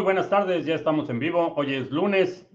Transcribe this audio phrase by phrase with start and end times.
[0.00, 1.52] Muy buenas tardes, ya estamos en vivo.
[1.56, 2.48] Hoy es lunes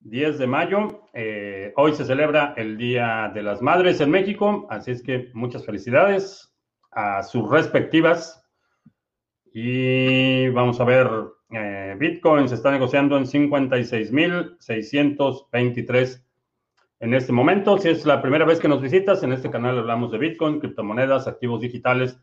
[0.00, 1.02] 10 de mayo.
[1.12, 5.66] Eh, hoy se celebra el Día de las Madres en México, así es que muchas
[5.66, 6.56] felicidades
[6.90, 8.42] a sus respectivas.
[9.52, 11.10] Y vamos a ver,
[11.50, 16.24] eh, Bitcoin se está negociando en 56.623
[17.00, 17.76] en este momento.
[17.76, 21.28] Si es la primera vez que nos visitas, en este canal hablamos de Bitcoin, criptomonedas,
[21.28, 22.18] activos digitales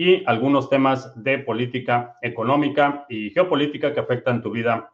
[0.00, 4.90] y algunos temas de política económica y geopolítica que afectan tu vida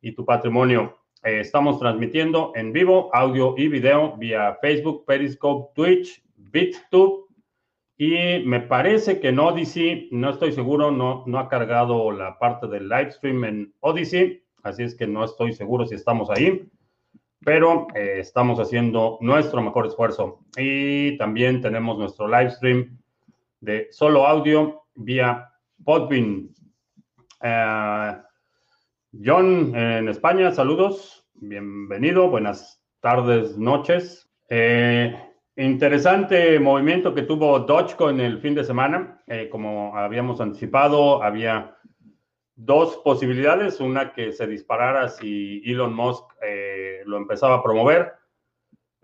[0.00, 0.98] y tu patrimonio.
[1.22, 7.26] Eh, estamos transmitiendo en vivo audio y video vía Facebook, Periscope, Twitch, BitTube
[7.98, 12.66] y me parece que en Odyssey, no estoy seguro, no, no ha cargado la parte
[12.66, 16.66] del live stream en Odyssey, así es que no estoy seguro si estamos ahí,
[17.44, 20.38] pero eh, estamos haciendo nuestro mejor esfuerzo.
[20.56, 22.99] Y también tenemos nuestro live stream
[23.60, 25.50] de solo audio vía
[25.84, 26.48] Podbean.
[27.42, 28.16] Eh,
[29.24, 34.30] John en España, saludos, bienvenido, buenas tardes, noches.
[34.48, 35.14] Eh,
[35.56, 39.22] interesante movimiento que tuvo Dogecoin el fin de semana.
[39.26, 41.76] Eh, como habíamos anticipado, había
[42.56, 43.80] dos posibilidades.
[43.80, 46.24] Una que se disparara si Elon Musk
[47.04, 48.19] lo empezaba a promover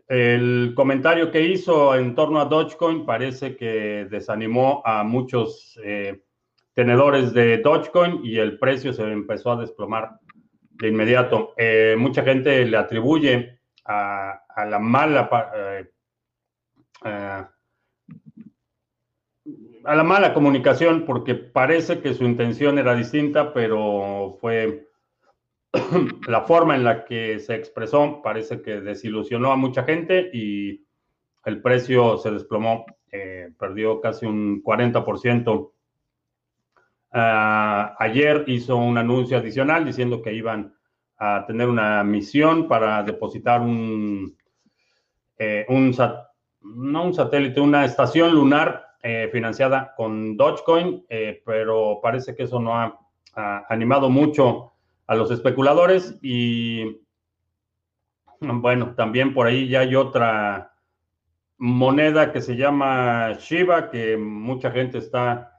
[0.09, 6.23] el comentario que hizo en torno a Dogecoin parece que desanimó a muchos eh,
[6.75, 10.21] tenedores de Dogecoin y el precio se empezó a desplomar
[10.71, 11.55] de inmediato.
[11.57, 15.91] Eh, mucha gente le atribuye a, la mala eh,
[19.85, 24.89] a la mala comunicación porque parece que su intención era distinta, pero fue
[26.29, 30.85] la forma en la que se expresó parece que desilusionó a mucha gente y
[31.45, 35.73] el precio se desplomó, eh, perdió casi un 40%.
[37.13, 40.75] Ah, ayer hizo un anuncio adicional diciendo que iban
[41.19, 44.37] a tener una misión para depositar un,
[45.39, 45.67] eh,
[46.61, 51.07] no un satélite, una estación lunar eh, financiada con Dogecoin,
[51.45, 52.99] pero parece que eso no ha
[53.69, 54.76] animado mucho
[55.07, 57.01] a los especuladores y
[58.41, 60.73] bueno, también por ahí ya hay otra
[61.59, 65.53] moneda que se llama Shiba, que mucha gente está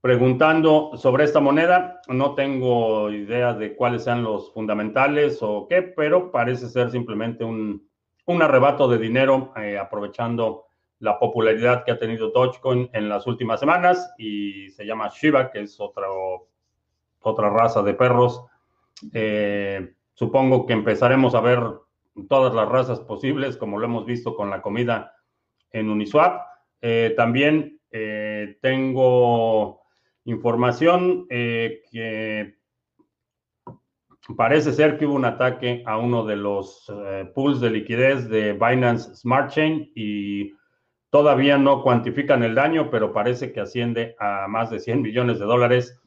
[0.00, 2.00] preguntando sobre esta moneda.
[2.08, 7.88] No tengo idea de cuáles sean los fundamentales o qué, pero parece ser simplemente un,
[8.40, 10.64] arrebato de dinero eh, aprovechando
[10.98, 15.60] la popularidad que ha tenido Dogecoin en las últimas semanas y se llama Shiba, que
[15.60, 16.48] es otro
[17.22, 18.44] otra raza de perros.
[19.12, 21.60] Eh, supongo que empezaremos a ver
[22.28, 25.14] todas las razas posibles, como lo hemos visto con la comida
[25.70, 26.42] en Uniswap.
[26.80, 29.82] Eh, también eh, tengo
[30.24, 32.56] información que
[34.36, 36.86] parece ser que hubo un ataque a uno de los
[37.34, 40.52] pools de liquidez de Binance Smart Chain y
[41.10, 45.44] todavía no cuantifican el daño, pero parece que asciende a más de 100 millones de
[45.44, 46.01] dólares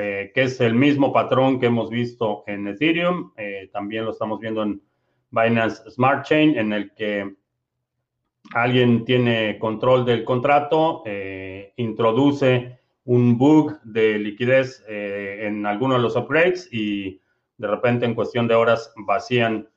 [0.00, 3.32] eh, que es el mismo patrón que hemos visto en Ethereum.
[3.36, 4.80] Eh, también lo estamos viendo en
[5.32, 7.34] Binance Smart Chain, en el que
[8.54, 16.14] alguien tiene control del contrato, eh, introduce un bug de liquidez en alguno de los
[16.14, 17.20] upgrades y
[17.56, 19.68] de repente en cuestión de horas vacían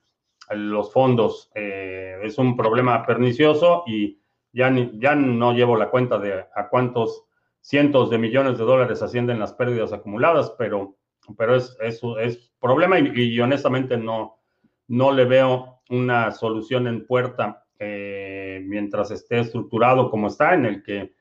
[0.52, 1.50] los fondos.
[1.56, 4.20] es un problema pernicioso y
[4.52, 7.24] ya, ya no llevo la cuenta de a cuántos
[7.62, 10.98] cientos de millones de dólares ascienden las pérdidas acumuladas, pero,
[11.38, 14.40] pero es, es, es problema y, honestamente no,
[14.88, 20.84] no le veo una solución en puerta eh, mientras esté estructurado como está, en el
[20.84, 21.14] que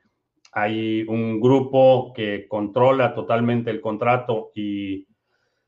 [0.53, 5.07] hay un grupo que controla totalmente el contrato y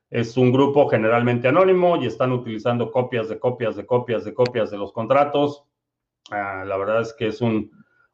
[0.10, 4.70] es un grupo generalmente anónimo y están utilizando copias de copias de copias de copias
[4.70, 5.66] de los contratos.
[6.30, 7.72] Ah, la verdad es que es un,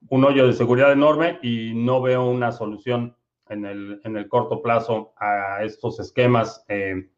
[0.08, 3.16] un hoyo de seguridad enorme y no veo una solución
[3.50, 6.64] en el, en el corto plazo a estos esquemas.
[6.70, 7.10] Eh,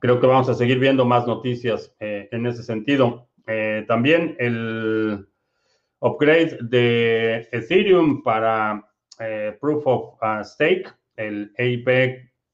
[0.00, 3.28] creo que vamos a seguir viendo más noticias eh, en ese sentido.
[3.46, 5.28] Eh, también el
[6.00, 8.88] upgrade de Ethereum para
[9.60, 10.86] Proof of uh, Stake,
[11.16, 11.86] el EIP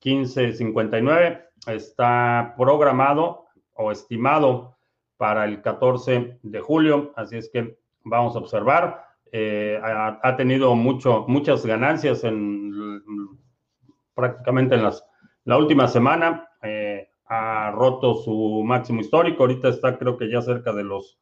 [0.05, 4.77] 1559, está programado o estimado
[5.17, 9.12] para el 14 de julio, así es que vamos a observar.
[9.35, 12.71] Eh, ha, tenido mucho, muchas ganancias en
[14.15, 15.05] prácticamente en las,
[15.45, 16.49] la última semana.
[16.63, 19.43] Eh, ha roto su máximo histórico.
[19.43, 21.19] Ahorita está creo que ya cerca de los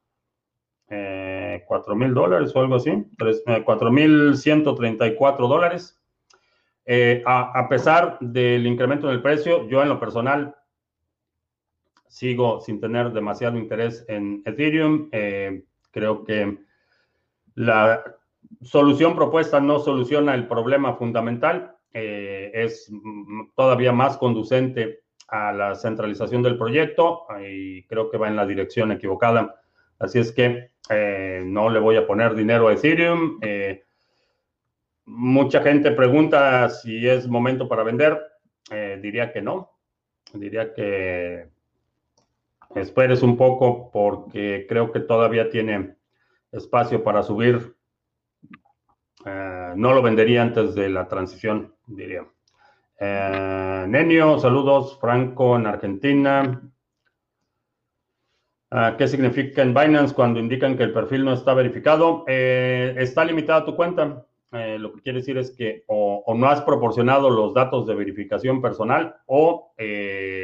[0.89, 2.91] eh, 4 mil dólares o algo así.
[3.65, 5.97] 4 eh, mil 134 dólares.
[7.25, 10.57] a, pesar del incremento en el precio, yo en lo personal
[12.09, 15.09] sigo sin tener demasiado interés en Ethereum.
[15.93, 16.59] creo que
[17.55, 18.02] la
[18.62, 21.76] solución propuesta no soluciona el problema fundamental.
[21.93, 22.91] es
[23.56, 25.00] todavía más conducente
[25.31, 29.61] a la centralización del proyecto y creo que va en la dirección equivocada.
[29.99, 33.38] Así es que eh, no le voy a poner dinero a Ethereum.
[33.43, 33.85] Eh,
[35.05, 38.20] mucha gente pregunta si es momento para vender.
[38.70, 39.70] Eh, diría que no.
[40.32, 41.49] Diría que
[42.75, 45.97] esperes un poco porque creo que todavía tiene
[46.52, 47.76] espacio para subir.
[49.25, 52.26] no lo vendería antes de la transición, diría.
[53.00, 54.99] Eh, Nenio, saludos.
[55.00, 56.62] Franco en Argentina.
[58.70, 62.25] Ah, ¿Qué significa en Binance cuando indican que el perfil no está verificado?
[62.29, 64.26] Eh, está limitada tu cuenta.
[64.52, 68.61] Eh, lo que quiere decir es que o, no has proporcionado los datos de verificación
[68.61, 69.73] personal o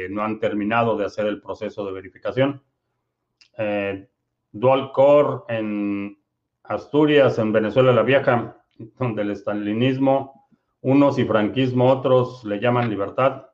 [0.09, 2.63] no han terminado de hacer el proceso de verificación.
[4.59, 6.17] Dual Core en
[6.63, 8.57] Asturias, en Venezuela la Vieja,
[8.99, 10.37] donde el estalinismo
[10.81, 13.47] unos y franquismo, otros le llaman libertad.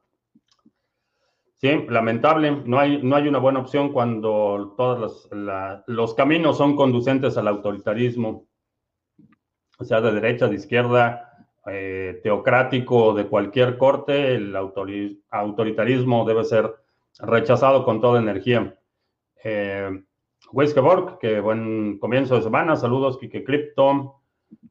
[1.55, 2.51] Sí, lamentable.
[2.65, 5.29] No hay, no hay una buena opción cuando todos
[5.87, 8.47] los, caminos son conducentes al autoritarismo,
[9.79, 16.73] sea, de derecha, de izquierda, eh, teocrático, de cualquier corte, el autoritarismo debe ser
[17.19, 18.77] rechazado con toda energía.
[19.43, 20.03] Eh,
[21.19, 22.75] que buen comienzo de semana.
[22.75, 24.19] Saludos, Kike Crypto.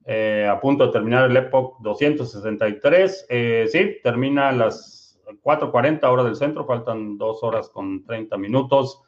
[0.04, 3.26] Eh, a punto de terminar el Epoch 263.
[3.28, 9.02] Eh, sí, termina a las 4.40 hora del centro, faltan 2 horas con 30 minutos.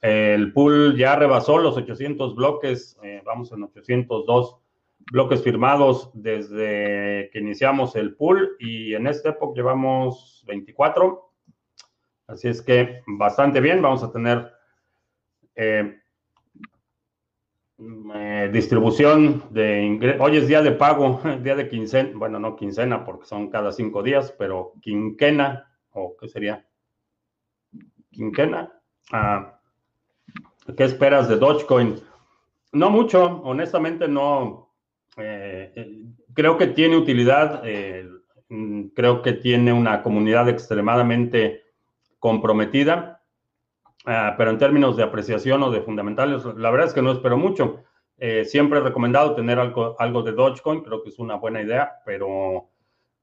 [0.00, 4.56] el pool ya rebasó los 800 bloques, eh, vamos en 802
[5.10, 11.32] bloques firmados desde que iniciamos el pool y en este Epoch llevamos 24.
[12.28, 14.52] Así es que bastante bien, vamos a tener
[15.58, 16.00] eh,
[18.52, 20.20] distribución de ingresos.
[20.20, 22.10] Hoy es día de pago, día de quincena.
[22.14, 26.64] Bueno, no quincena porque son cada cinco días, pero quinquena, o qué sería?
[28.10, 28.72] Quinquena.
[29.12, 29.60] Ah,
[30.76, 31.96] ¿Qué esperas de Dogecoin?
[32.72, 34.74] No mucho, honestamente no.
[35.16, 36.02] Eh, eh,
[36.34, 37.62] creo que tiene utilidad,
[38.94, 41.64] creo que tiene una comunidad extremadamente
[42.20, 43.17] comprometida
[44.04, 47.36] Ah, pero en términos de apreciación o de fundamentales, la verdad es que no espero
[47.36, 47.84] mucho.
[48.16, 52.00] Eh, siempre he recomendado tener algo, algo de Dogecoin, creo que es una buena idea,
[52.04, 52.68] pero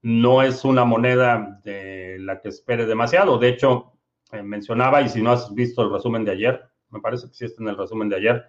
[0.02, 3.38] no es una moneda de la que espere demasiado.
[3.38, 3.92] De hecho,
[4.32, 7.44] eh, mencionaba, y si no has visto el resumen de ayer, me parece que sí
[7.44, 8.44] está en el resumen de ayer,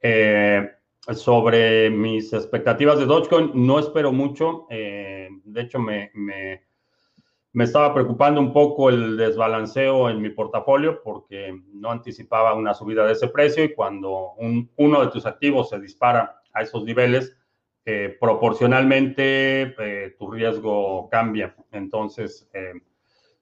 [0.00, 0.70] eh,
[1.12, 4.66] sobre mis expectativas de Dogecoin, no espero mucho.
[4.68, 6.62] de hecho, me me
[7.64, 13.12] estaba preocupando un poco el desbalanceo en mi portafolio porque no anticipaba una subida de
[13.12, 14.32] ese precio y cuando
[14.76, 17.34] uno de tus activos se dispara a esos niveles,
[17.88, 21.54] eh, proporcionalmente eh, tu riesgo cambia.
[21.70, 22.74] Entonces, eh,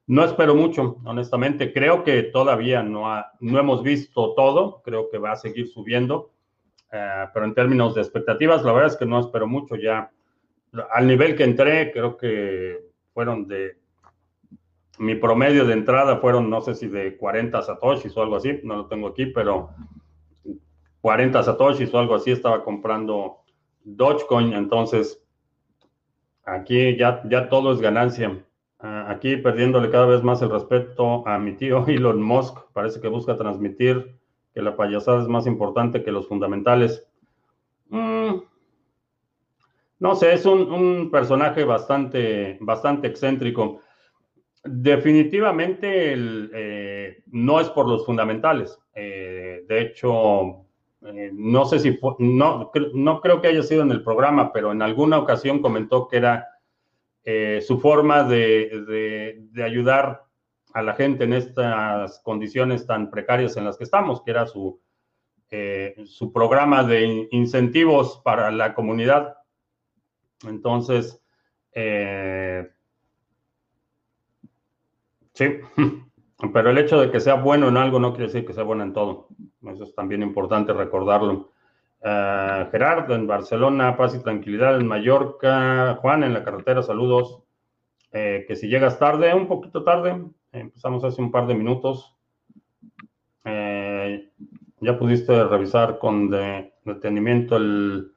[0.07, 1.73] no espero mucho, honestamente.
[1.73, 3.07] Creo que todavía no,
[3.41, 4.83] no hemos visto todo.
[4.83, 6.31] Creo que va a seguir subiendo.
[6.91, 10.13] pero en términos de expectativas, la verdad es que no espero mucho ya.
[10.93, 13.79] Al nivel que entré, creo que fueron de
[14.99, 18.77] mi promedio de entrada fueron, no sé si de 40 satoshis o algo así, no
[18.77, 19.71] lo tengo aquí, pero
[21.01, 23.39] 40 satoshis o algo así estaba comprando
[23.85, 25.23] Dogecoin, entonces
[26.45, 28.45] aquí ya, ya todo es ganancia.
[28.79, 33.09] Ah, aquí perdiéndole cada vez más el respeto a mi tío Elon Musk, parece que
[33.09, 34.19] busca transmitir
[34.53, 37.09] que la payasada es más importante que los fundamentales.
[37.89, 38.35] Mm,
[39.99, 43.81] no sé, es un, un personaje bastante, bastante excéntrico.
[44.67, 48.79] Definitivamente eh, no es por los fundamentales.
[48.95, 50.65] Eh, de hecho,
[51.03, 54.81] eh, no sé si no, no creo que haya sido en el programa, pero en
[54.81, 56.49] alguna ocasión comentó que era
[57.63, 60.25] su forma de, ayudar
[60.75, 64.79] a la gente en estas condiciones tan precarias en las que estamos, que era su,
[66.05, 69.39] su programa de incentivos para la comunidad.
[70.47, 71.23] Entonces,
[75.35, 75.47] Sí,
[76.53, 78.85] pero el hecho de que sea bueno en algo no quiere decir que sea bueno
[78.85, 79.29] en todo.
[79.67, 81.51] Eso es también importante recordarlo.
[82.01, 85.99] Uh, Gerardo en Barcelona, paz y tranquilidad en Mallorca.
[86.01, 87.43] Juan en la carretera, saludos.
[88.13, 90.23] Eh, que si llegas tarde, un poquito tarde,
[90.53, 92.15] empezamos hace un par de minutos.
[93.45, 94.31] Eh,
[94.81, 96.31] ya pudiste revisar con
[96.85, 98.13] detenimiento el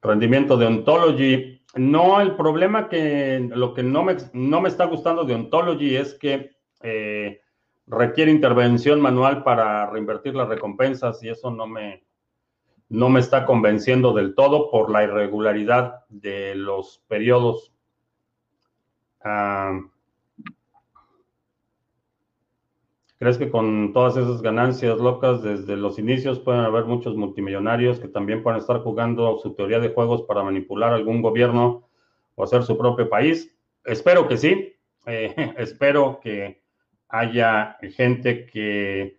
[0.00, 1.57] rendimiento de Ontology.
[1.74, 6.14] No, el problema que lo que no me, no me está gustando de Ontology es
[6.14, 6.50] que
[6.82, 7.40] eh,
[7.86, 12.04] requiere intervención manual para reinvertir las recompensas y eso no me,
[12.88, 17.72] no me está convenciendo del todo por la irregularidad de los periodos.
[19.22, 19.78] Ah,
[23.18, 28.06] ¿Crees que con todas esas ganancias locas desde los inicios pueden haber muchos multimillonarios que
[28.06, 31.88] también puedan estar jugando su teoría de juegos para manipular algún gobierno
[32.36, 33.52] o hacer su propio país?
[33.84, 34.72] Espero que sí.
[35.06, 36.62] Eh, espero que
[37.08, 39.18] haya gente que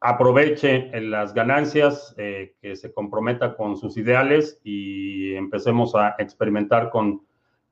[0.00, 7.25] aproveche las ganancias, eh, que se comprometa con sus ideales y empecemos a experimentar con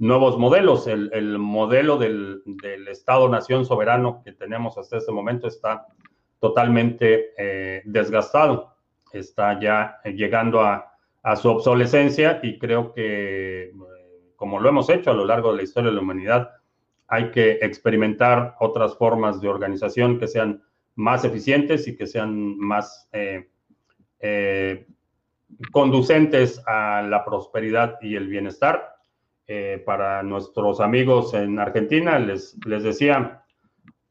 [0.04, 0.86] nuevos modelos.
[0.86, 2.42] El, modelo del,
[2.88, 5.86] Estado-nación soberano que tenemos hasta este momento está
[6.38, 8.76] totalmente eh, desgastado,
[9.12, 10.90] está ya llegando a,
[11.36, 13.72] su obsolescencia y creo que, eh,
[14.36, 16.50] como lo hemos hecho a lo largo de la historia de la humanidad,
[17.08, 20.62] hay que experimentar otras formas de organización que sean
[20.96, 24.86] más eficientes y que sean más eh,
[25.72, 28.93] conducentes a la prosperidad y el bienestar
[29.46, 33.44] eh, para nuestros amigos en Argentina, les, les decía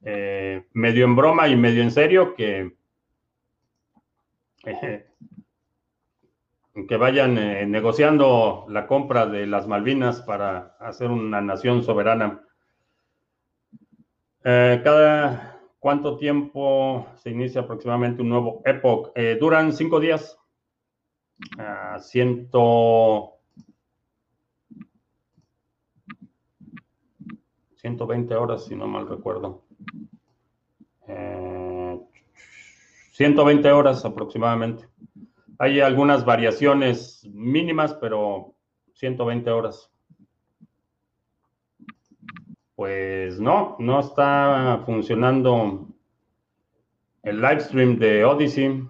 [0.04, 2.76] eh, medio en broma y medio en serio que,
[4.64, 5.08] eh,
[6.88, 7.34] que vayan
[7.72, 12.44] negociando la compra de las Malvinas para hacer una nación soberana.
[14.44, 19.12] cada cuánto tiempo se inicia aproximadamente un nuevo Epoch?
[19.40, 20.38] duran cinco días.
[22.00, 23.34] Ciento
[27.84, 29.62] 120 horas, si no mal recuerdo.
[33.12, 34.88] 120 eh, horas aproximadamente.
[35.60, 38.56] Hay algunas variaciones mínimas, pero
[38.94, 39.92] 120 horas.
[42.76, 45.86] Pues no, no está funcionando
[47.24, 48.88] el live stream de Odyssey,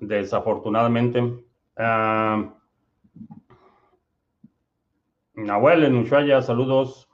[0.00, 1.20] desafortunadamente.
[1.20, 2.50] Uh,
[5.34, 7.08] Nahuel en Ushuaia, saludos.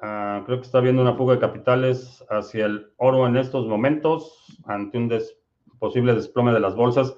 [0.00, 4.60] Ah, creo que está habiendo una fuga de capitales hacia el oro en estos momentos
[4.64, 5.12] ante un
[5.78, 7.16] posible desplome de las bolsas.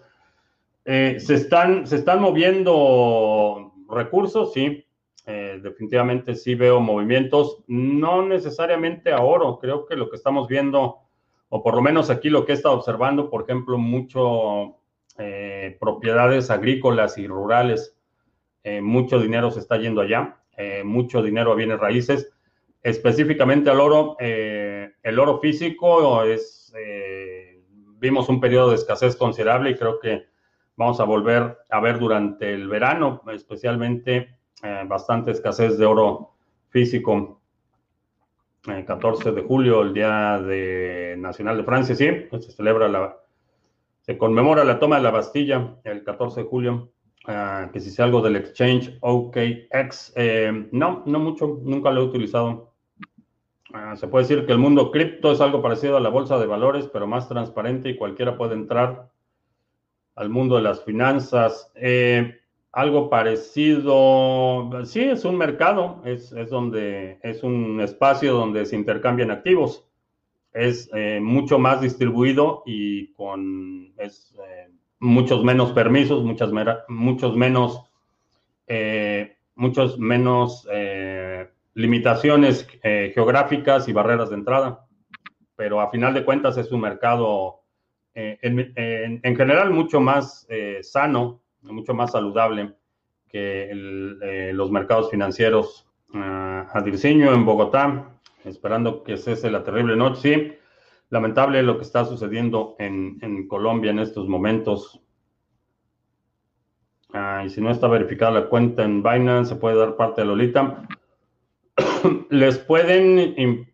[0.87, 4.87] Eh, se, están, se están moviendo recursos, sí.
[5.27, 9.59] Eh, definitivamente sí veo movimientos, no necesariamente a oro.
[9.59, 11.01] Creo que lo que estamos viendo,
[11.51, 14.79] o por lo menos aquí lo que he estado observando, por ejemplo, mucho
[15.19, 17.97] eh, propiedades agrícolas y rurales,
[18.83, 20.43] mucho dinero se está yendo allá,
[20.85, 22.31] mucho dinero a bienes raíces
[22.83, 27.63] específicamente al oro, eh, el oro físico es, eh,
[27.99, 30.27] vimos un periodo de escasez considerable y creo que
[30.77, 36.35] vamos a volver a ver durante el verano, especialmente eh, bastante escasez de oro
[36.71, 37.41] físico.
[38.67, 43.17] El 14 de julio, el Día de Nacional de Francia, sí, pues se celebra la,
[44.01, 46.93] se conmemora la toma de la Bastilla el 14 de julio.
[47.27, 50.15] Ah, que si sea algo del exchange OKX,
[50.73, 52.70] no, no mucho, nunca lo he utilizado.
[53.73, 56.47] Ah, se puede decir que el mundo cripto es algo parecido a la bolsa de
[56.47, 59.11] valores, pero más transparente y cualquiera puede entrar
[60.17, 61.71] al mundo de las finanzas.
[61.77, 62.37] Eh,
[62.73, 69.87] algo parecido, sí, es un mercado, es, donde es un espacio donde se intercambian activos.
[70.53, 76.51] Es eh, mucho más distribuido y con es, eh, muchos menos permisos, muchas,
[76.89, 77.85] muchos menos,
[79.55, 80.67] muchos menos
[81.75, 84.87] limitaciones eh, geográficas y barreras de entrada,
[85.57, 87.61] pero a final de cuentas es un mercado
[88.15, 92.75] eh, en, general mucho más eh, sano, mucho más saludable
[93.29, 93.71] que
[94.53, 95.87] los mercados financieros.
[96.13, 100.21] Uh, Adirciño en Bogotá, esperando que cese la terrible noche.
[100.21, 100.53] Sí,
[101.11, 105.01] lamentable lo que está sucediendo en, Colombia en estos momentos.
[107.13, 110.29] Ah, y si no está verificada la cuenta en Binance, se puede dar parte de
[110.29, 110.89] Lolita.
[112.31, 113.67] Les pueden,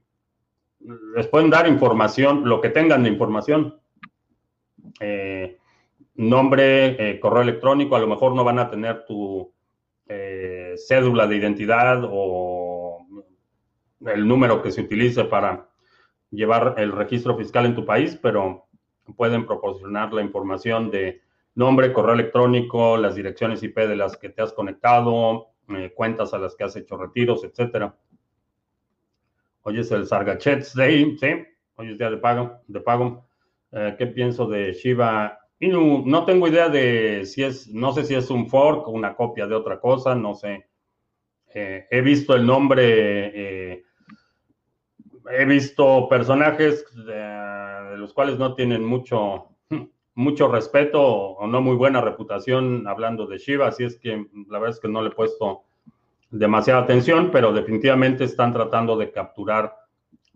[1.14, 3.78] les pueden dar información, lo que tengan de información.
[4.98, 5.58] Eh,
[6.14, 9.52] nombre, eh, correo electrónico, a lo mejor no van a tener tu
[10.08, 13.06] eh, cédula de identidad o
[14.06, 15.68] el número que se utilice para
[16.30, 18.68] llevar el registro fiscal en tu país, pero
[19.16, 21.20] pueden proporcionar la información de
[21.54, 25.48] nombre, correo electrónico, las direcciones IP de las que te has conectado,
[25.94, 27.96] cuentas a las que has hecho retiros, etcétera.
[29.68, 31.26] Hoy es el Sargachet Day, ¿sí?
[31.74, 32.60] Hoy es día de pago.
[32.68, 33.26] De pago.
[33.72, 38.14] Eh, ¿Qué pienso de Shiba Inu, no tengo idea de si es, no sé si
[38.14, 40.68] es un fork o una copia de otra cosa, no sé.
[41.52, 43.82] Eh, he visto el nombre, eh,
[45.36, 49.48] he visto personajes de, los cuales no tienen mucho,
[50.14, 54.76] mucho respeto o no muy buena reputación hablando de Shiba, así es que la verdad
[54.76, 55.65] es que no le he puesto
[56.38, 59.74] demasiada atención, pero definitivamente están tratando de capturar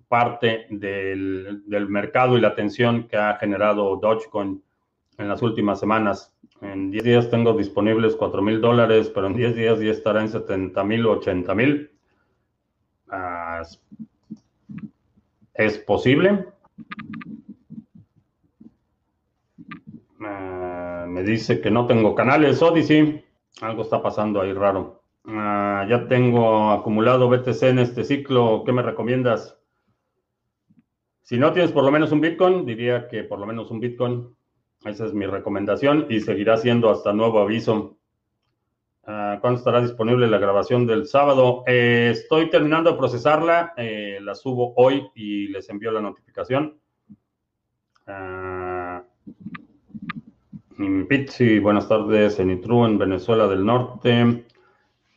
[0.08, 4.62] parte del, mercado y la atención que ha generado Dogecoin
[5.18, 6.34] en las últimas semanas.
[6.60, 10.28] En 10 días tengo disponibles 4 mil dólares, pero en 10 días ya estará en
[10.28, 11.90] 70 mil o 80 mil.
[13.08, 13.62] Ah,
[15.54, 16.46] ¿Es posible?
[20.20, 23.24] Ah, me dice que no tengo canales Odyssey.
[23.60, 24.99] Algo está pasando ahí raro.
[25.32, 28.64] Ah, ya tengo acumulado BTC en este ciclo.
[28.64, 29.56] ¿Qué me recomiendas?
[31.22, 34.34] Si no tienes por lo menos un Bitcoin, diría que por lo menos un Bitcoin.
[34.84, 37.98] Esa es mi recomendación y seguirá siendo hasta nuevo aviso.
[39.04, 41.62] Ah, ¿Cuándo estará disponible la grabación del sábado?
[41.66, 46.80] Eh, estoy terminando de procesarla, eh, la subo hoy y les envío la notificación.
[48.08, 49.00] Uh,
[51.62, 52.40] buenas tardes.
[52.40, 54.44] En Itru, en Venezuela del Norte.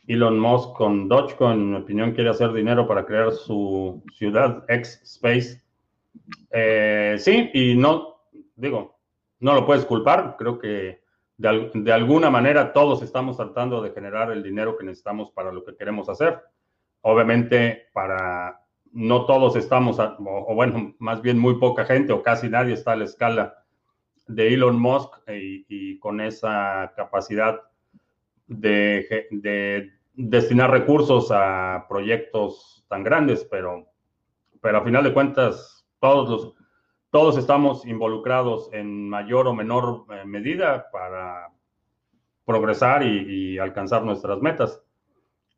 [0.06, 5.00] Elon Musk con Dogecoin, en mi opinión, quiere hacer dinero para crear su ciudad X
[5.04, 5.62] Space.
[6.50, 8.20] Eh, sí, y no,
[8.56, 8.98] digo,
[9.40, 10.36] no lo puedes culpar.
[10.38, 11.04] Creo que
[11.36, 15.76] de, alguna manera todos estamos tratando de generar el dinero que necesitamos para lo que
[15.76, 16.40] queremos hacer.
[17.00, 18.60] Obviamente, para
[18.92, 22.96] no todos estamos, o, bueno, más bien muy poca gente o casi nadie está a
[22.96, 23.64] la escala
[24.28, 27.60] de Elon Musk y, con esa capacidad
[28.46, 33.86] de, de, destinar recursos a proyectos tan grandes, pero,
[34.60, 36.54] pero a final de cuentas, todos los,
[37.10, 41.48] todos estamos involucrados en mayor o menor eh, medida para
[42.44, 44.82] progresar y, alcanzar nuestras metas.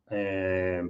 [0.09, 0.89] Eh,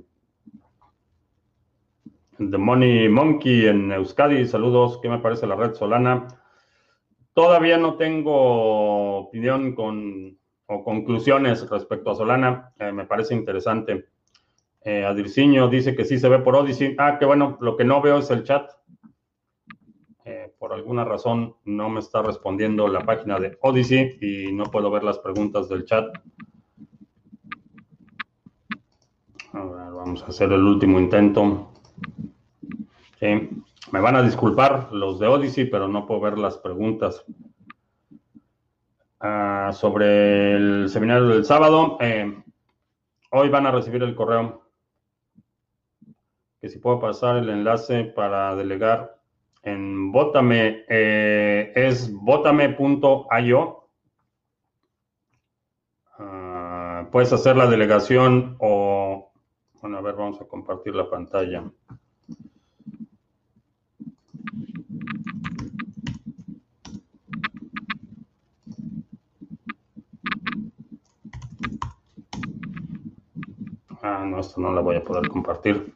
[2.38, 6.28] The Money Monkey en Euskadi, saludos, ¿qué me parece la red Solana?
[7.34, 10.37] Todavía no tengo opinión con,
[10.68, 14.08] o conclusiones respecto a Solana, eh, me parece interesante.
[14.82, 15.06] Eh,
[15.70, 16.96] dice que sí se ve por Odyssey.
[16.98, 18.72] Ah, qué bueno, lo que no veo es el chat
[20.60, 25.04] por alguna razón no me está respondiendo la página de Odyssey y no puedo ver
[25.04, 26.08] las preguntas del chat.
[29.54, 31.72] vamos a hacer el último intento.
[33.20, 37.26] Me van a disculpar los de Odyssey, pero no puedo ver las preguntas.
[39.74, 42.44] Sobre el seminario del sábado, eh,
[43.32, 44.64] hoy van a recibir el correo.
[46.62, 49.18] Que si puedo pasar el enlace para delegar
[49.64, 53.90] en Bótame, eh, es bótame.io.
[56.20, 59.32] Ah, puedes hacer la delegación o,
[59.82, 61.64] bueno, a ver, vamos a compartir la pantalla.
[74.02, 75.94] Ah, no, esto no la voy a poder compartir.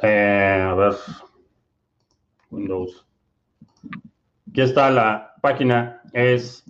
[0.00, 0.94] Eh, a ver,
[2.50, 3.06] Windows.
[4.48, 6.64] Aquí está la página, es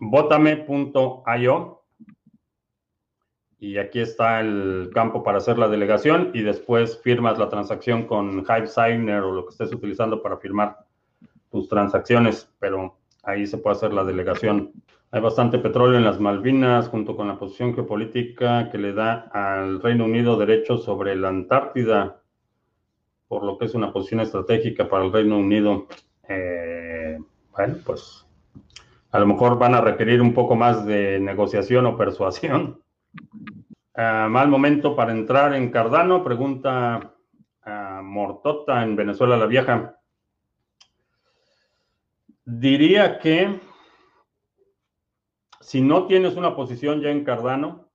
[0.00, 1.74] botame.io.
[3.60, 8.40] Y aquí está el campo para hacer la delegación y después firmas la transacción con
[8.40, 10.76] Hive Signer o lo que estés utilizando para firmar
[11.50, 14.72] tus transacciones, pero ahí se puede hacer la delegación.
[15.10, 19.80] Hay bastante petróleo en las Malvinas, junto con la posición geopolítica que le da al
[19.80, 22.18] Reino Unido derecho sobre la Antártida
[23.28, 25.86] por lo que es una posición estratégica para el Reino Unido.
[26.28, 27.18] Eh,
[27.52, 28.26] bueno, pues
[29.10, 32.82] a lo mejor van a requerir un poco más de negociación o persuasión.
[33.94, 37.14] Eh, mal momento para entrar en Cardano, pregunta
[37.66, 39.96] uh, Mortota en Venezuela la Vieja.
[42.44, 43.60] Diría que
[45.68, 47.88] si no tienes una posición ya en Cardano,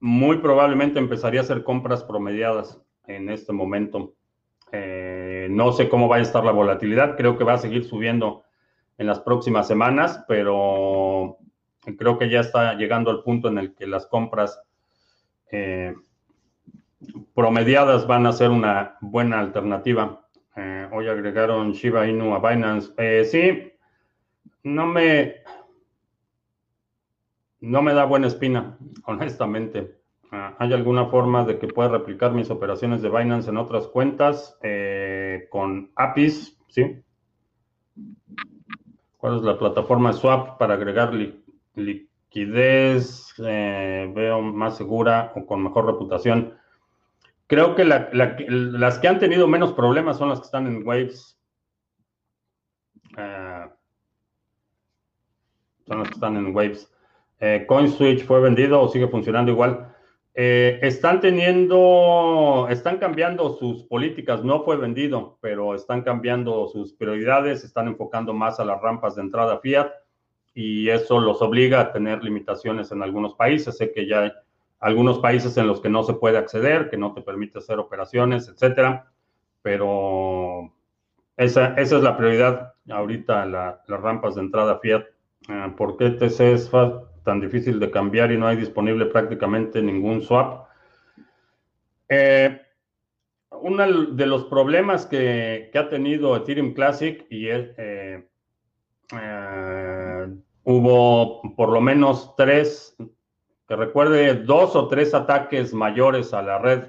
[0.00, 4.14] muy probablemente empezaría a hacer compras promediadas en este momento.
[4.72, 8.44] Eh, no sé cómo va a estar la volatilidad, creo que va a seguir subiendo
[8.98, 11.38] en las próximas semanas, pero
[11.98, 14.62] creo que ya está llegando al punto en el que las compras
[15.50, 15.94] eh,
[17.34, 20.26] promediadas van a ser una buena alternativa.
[20.56, 23.24] Eh, hoy agregaron Shiba Inu a Binance.
[23.24, 23.69] sí,
[24.62, 25.36] no me,
[27.60, 30.00] no me da buena espina, honestamente.
[30.32, 34.56] Ah, ¿Hay alguna forma de que pueda replicar mis operaciones de Binance en otras cuentas
[34.62, 36.56] eh, con APIs?
[36.68, 37.02] Sí.
[39.16, 41.12] ¿Cuál es la plataforma Swap para agregar
[41.74, 43.34] liquidez?
[43.38, 46.54] Eh, veo más segura o con mejor reputación.
[47.46, 51.36] Creo que las que han tenido menos problemas son las que están en Waves.
[53.18, 53.66] Eh,
[55.90, 56.88] son las que están en Waves.
[57.40, 59.92] Eh, CoinSwitch fue vendido o sigue funcionando igual.
[60.34, 67.64] Eh, están teniendo, están cambiando sus políticas, no fue vendido, pero están cambiando sus prioridades,
[67.64, 69.90] están enfocando más a las rampas de entrada fiat
[70.54, 73.76] y eso los obliga a tener limitaciones en algunos países.
[73.76, 74.32] Sé que ya hay
[74.78, 78.48] algunos países en los que no se puede acceder, que no te permite hacer operaciones,
[78.48, 79.10] etcétera,
[79.60, 80.72] pero
[81.36, 85.04] esa, esa es la prioridad ahorita, las rampas de entrada fiat.
[85.48, 86.70] Ah, ¿Por qué TC es
[87.24, 90.68] tan difícil de cambiar y no hay disponible prácticamente ningún swap.
[92.08, 92.60] Eh,
[93.62, 98.28] uno de los problemas que, ha tenido Ethereum Classic y eh,
[99.12, 100.26] eh,
[100.64, 102.96] hubo por lo menos tres,
[103.68, 106.84] que recuerde, dos o tres ataques mayores a la red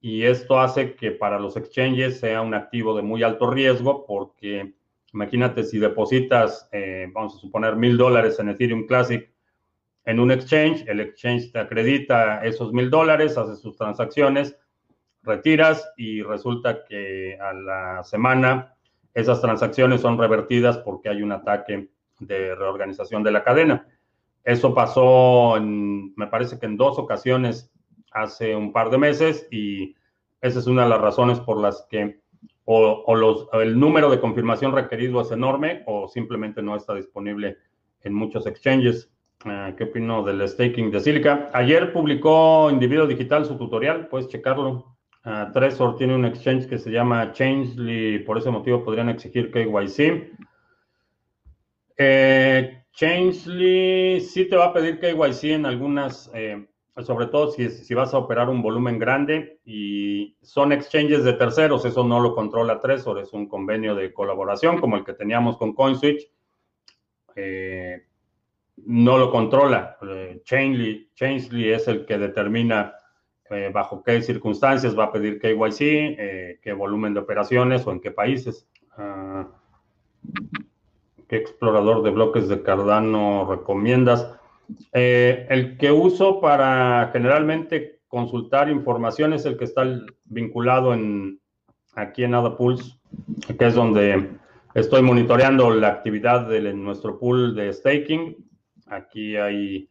[0.00, 4.75] y esto hace que para los exchanges sea un activo de muy alto riesgo porque
[5.12, 6.68] imagínate si depositas,
[7.12, 9.30] vamos a suponer, mil dólares en Ethereum Classic
[10.06, 14.56] en un exchange, el exchange te acredita esos mil dólares, hace sus transacciones,
[15.24, 18.76] retiras y resulta que a la semana
[19.12, 21.90] esas transacciones son revertidas porque hay un ataque
[22.20, 23.88] de reorganización de la cadena.
[24.44, 27.72] Eso pasó, en, me parece que en dos ocasiones
[28.12, 29.96] hace un par de meses y
[30.40, 32.20] esa es una de las razones por las que
[32.66, 37.58] o, los, el número de confirmación requerido es enorme o simplemente no está disponible
[38.02, 39.10] en muchos exchanges.
[39.44, 41.50] Ah, ¿Qué opino del staking de Silica?
[41.52, 44.96] Ayer publicó Individuo Digital su tutorial, puedes checarlo.
[45.24, 50.32] Uh, tiene un exchange que se llama Changely, por ese motivo podrían exigir KYC.
[51.98, 56.66] Eh, Changely sí te va a pedir KYC en algunas, eh,
[57.04, 61.84] sobre todo si, si vas a operar un volumen grande y son exchanges de terceros,
[61.84, 65.74] eso no lo controla Trezor, es un convenio de colaboración como el que teníamos con
[65.74, 66.30] CoinSwitch.
[67.34, 68.06] Eh,
[68.84, 69.96] no lo controla.
[70.02, 71.10] Eh, Chainly,
[71.72, 72.94] es el que determina
[73.50, 78.00] eh, bajo qué circunstancias va a pedir KYC, eh, qué volumen de operaciones o en
[78.00, 78.68] qué países.
[78.96, 79.48] Ah,
[81.28, 84.32] ¿Qué explorador de bloques de Cardano recomiendas?
[84.92, 89.84] El que uso para generalmente consultar información es el que está
[90.24, 91.40] vinculado en,
[91.94, 92.94] aquí en AdaPulse,
[93.58, 94.30] que es donde
[94.74, 98.36] estoy monitoreando la actividad de nuestro pool de staking
[98.86, 99.90] Aquí hay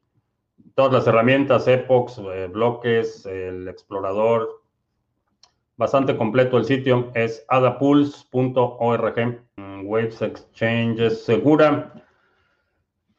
[0.74, 4.62] todas las herramientas, epochs, eh, bloques, el explorador.
[5.76, 7.12] Bastante completo el sitio.
[7.14, 9.44] Es adapulse.org.
[9.58, 12.05] Mm, Waves Exchange segura.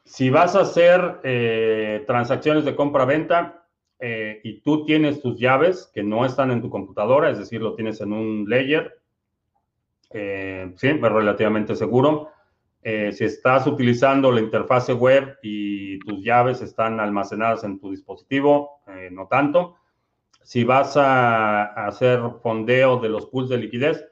[0.07, 3.67] Si vas a hacer eh, transacciones de compra-venta
[3.99, 7.75] eh, y tú tienes tus llaves que no están en tu computadora, es decir, lo
[7.75, 8.99] tienes en un layer,
[10.11, 12.31] sí, es relativamente seguro.
[12.89, 18.81] Eh, si estás utilizando la interfase web y tus llaves están almacenadas en tu dispositivo,
[18.87, 19.75] eh, no tanto.
[20.45, 24.05] Si vas a, hacer fondeo de los pools de liquidez,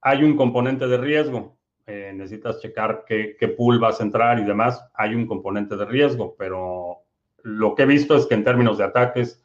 [0.00, 1.58] hay un componente de riesgo.
[1.86, 4.84] Eh, necesitas checar qué, qué pool vas a entrar y demás.
[4.94, 6.98] Hay un componente de riesgo, pero
[7.42, 9.44] lo que he visto es que en términos de ataques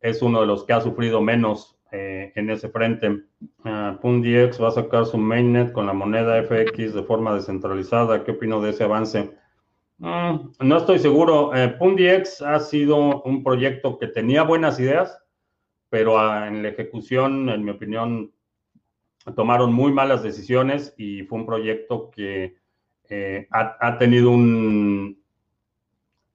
[0.00, 3.08] es uno de los que ha sufrido menos eh, en ese frente.
[3.64, 8.24] Uh, va a sacar su mainnet con la moneda FX de forma descentralizada.
[8.24, 9.30] ¿Qué opino de ese avance?
[9.98, 11.54] Mm, no estoy seguro.
[11.54, 11.76] Eh,
[12.46, 15.22] ha sido un proyecto que tenía buenas ideas,
[15.90, 18.32] pero ah, en la ejecución, en mi opinión,
[19.36, 22.56] tomaron muy malas decisiones y fue un proyecto que
[23.08, 25.22] eh, ha, tenido un,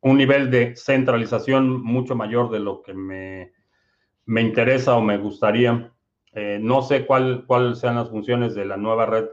[0.01, 3.51] un nivel de centralización mucho mayor de lo que me
[4.27, 5.91] me interesa o me gustaría.
[6.33, 9.25] Eh, no sé cuál, cuáles sean las funciones de la nueva red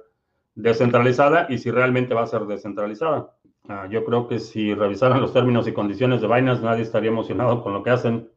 [0.55, 3.35] descentralizada y si realmente va a ser descentralizada.
[3.69, 7.63] Ah, yo creo que si revisaran los términos y condiciones de Binance, nadie estaría emocionado
[7.63, 8.31] con lo que hacen.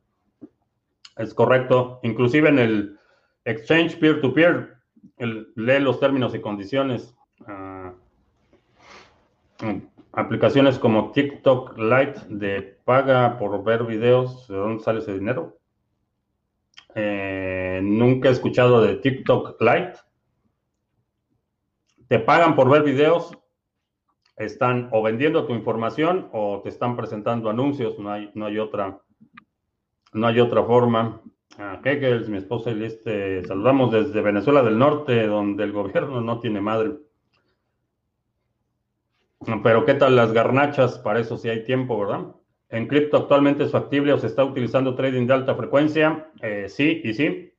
[1.15, 1.99] Es correcto.
[2.03, 2.99] Inclusive en el
[3.45, 4.76] exchange peer-to-peer,
[5.17, 7.15] lee los términos y condiciones.
[7.47, 7.93] Ah,
[10.13, 15.57] aplicaciones como TikTok Lite de paga por ver videos, ¿de dónde sale ese dinero?
[16.95, 19.93] Eh, nunca he escuchado de TikTok Lite.
[22.07, 23.37] Te pagan por ver videos,
[24.37, 29.01] están o vendiendo tu información o te están presentando anuncios, no hay, no hay otra,
[30.13, 31.21] no hay otra forma.
[31.57, 36.39] Ah, es mi esposa y este, saludamos desde Venezuela del Norte, donde el gobierno no
[36.39, 36.97] tiene madre.
[39.63, 40.99] Pero ¿qué tal las garnachas?
[40.99, 42.35] Para eso sí hay tiempo, ¿verdad?
[42.69, 46.31] En cripto actualmente es factible o se está utilizando trading de alta frecuencia.
[46.41, 47.53] Eh, sí y sí.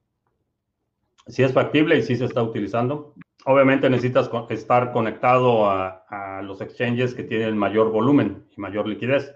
[1.27, 3.15] Sí es factible y sí se está utilizando.
[3.47, 9.35] Obviamente necesitas estar conectado a, a los exchanges que tienen mayor volumen y mayor liquidez.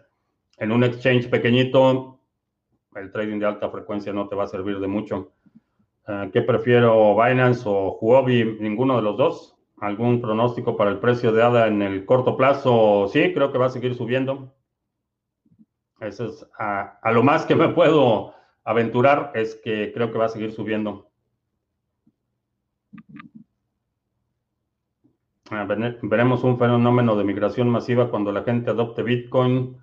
[0.59, 2.21] En un exchange pequeñito,
[2.95, 5.33] el trading de alta frecuencia no te va a servir de mucho.
[6.07, 8.59] Uh, ¿Qué prefiero, Binance o Huobi?
[8.61, 9.57] Ninguno de los dos.
[9.79, 13.09] ¿Algún pronóstico para el precio de ADA en el corto plazo?
[13.13, 14.55] Sí, creo que va a seguir subiendo.
[16.01, 20.27] Eso es a, a lo más que me puedo aventurar, es que creo que va
[20.27, 21.09] a seguir subiendo.
[26.03, 29.77] Veremos un fenómeno de migración masiva cuando la gente adopte Bitcoin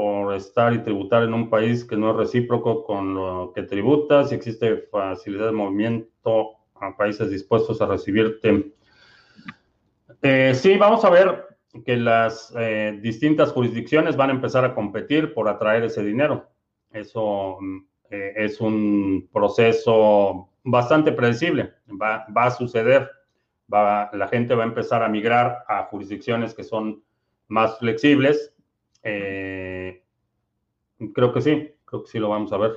[0.00, 4.24] por estar y tributar en un país que no es recíproco con lo que tributa,
[4.24, 8.72] si existe facilidad de movimiento a países dispuestos a recibirte.
[10.22, 11.48] Eh, sí, vamos a ver
[11.84, 16.48] que las eh, distintas jurisdicciones van a empezar a competir por atraer ese dinero.
[16.90, 17.58] Eso
[18.08, 21.74] eh, es un proceso bastante predecible.
[21.90, 23.10] Va, va a suceder.
[23.70, 27.04] Va, la gente va a empezar a migrar a jurisdicciones que son
[27.48, 28.54] más flexibles
[29.02, 30.02] eh,
[31.14, 32.72] creo que sí, creo que sí lo vamos a ver.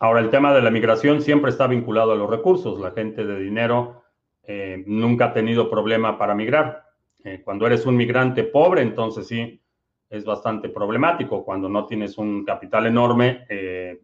[0.00, 2.78] Ahora, el tema de la migración siempre está vinculado a los recursos.
[2.80, 4.02] La gente de dinero
[4.44, 6.84] eh, nunca ha tenido problema para migrar.
[7.24, 9.60] Eh, cuando eres un migrante pobre, entonces sí,
[10.08, 11.44] es bastante problemático.
[11.44, 13.44] Cuando no tienes un capital enorme,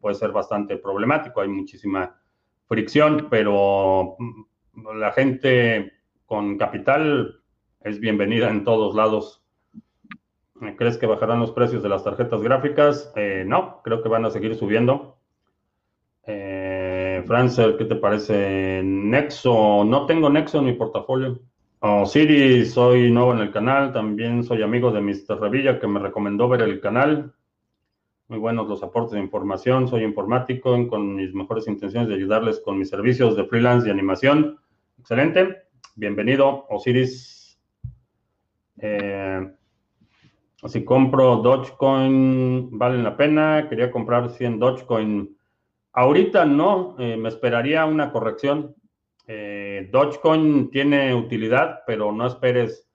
[0.01, 1.41] puede ser bastante problemático.
[1.41, 2.21] Hay muchísima
[2.67, 5.93] fricción, pero mm, la gente
[6.27, 7.41] con capital
[7.81, 9.44] es bienvenida en todos lados
[10.77, 13.13] ¿Crees que bajarán los precios de las tarjetas gráficas?
[13.17, 15.19] Eh, no, creo que van a seguir subiendo.
[16.27, 18.81] Eh, Francer, ¿qué te parece?
[18.85, 21.41] Nexo, no tengo Nexo en mi portafolio.
[21.81, 25.39] Oh, Siri, soy nuevo en el canal, también soy amigo de Mr.
[25.39, 27.35] Revilla que me recomendó ver el canal.
[28.29, 32.79] Muy buenos los aportes de información, soy informático con mis mejores intenciones de ayudarles con
[32.79, 34.59] mis servicios de freelance y animación.
[34.99, 35.65] Excelente,
[35.95, 37.59] bienvenido Osiris.
[38.79, 39.47] Eh,
[40.67, 43.69] si compro Dogecoin, ¿vale la pena?
[43.69, 45.37] Quería comprar 100 Dogecoin.
[45.93, 48.75] Ahorita no, eh, me esperaría una corrección.
[49.27, 52.89] Eh, Dogecoin tiene utilidad, pero no esperes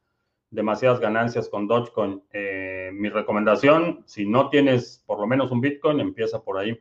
[0.49, 2.23] demasiadas ganancias con Dogecoin.
[2.31, 6.79] Eh, mi recomendación, si no tienes por lo menos un Bitcoin, empieza por ahí.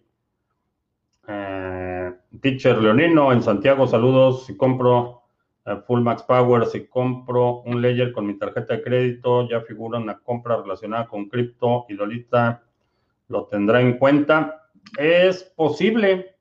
[2.41, 4.47] Teacher Leonino en Santiago, saludos.
[4.47, 5.18] Si compro
[5.77, 10.19] Full Max Power, si compro un Ledger con mi tarjeta de crédito, ya figura una
[10.19, 12.63] compra relacionada con cripto y Lolita
[13.29, 14.71] lo tendrá en cuenta.
[14.99, 16.37] Es posible,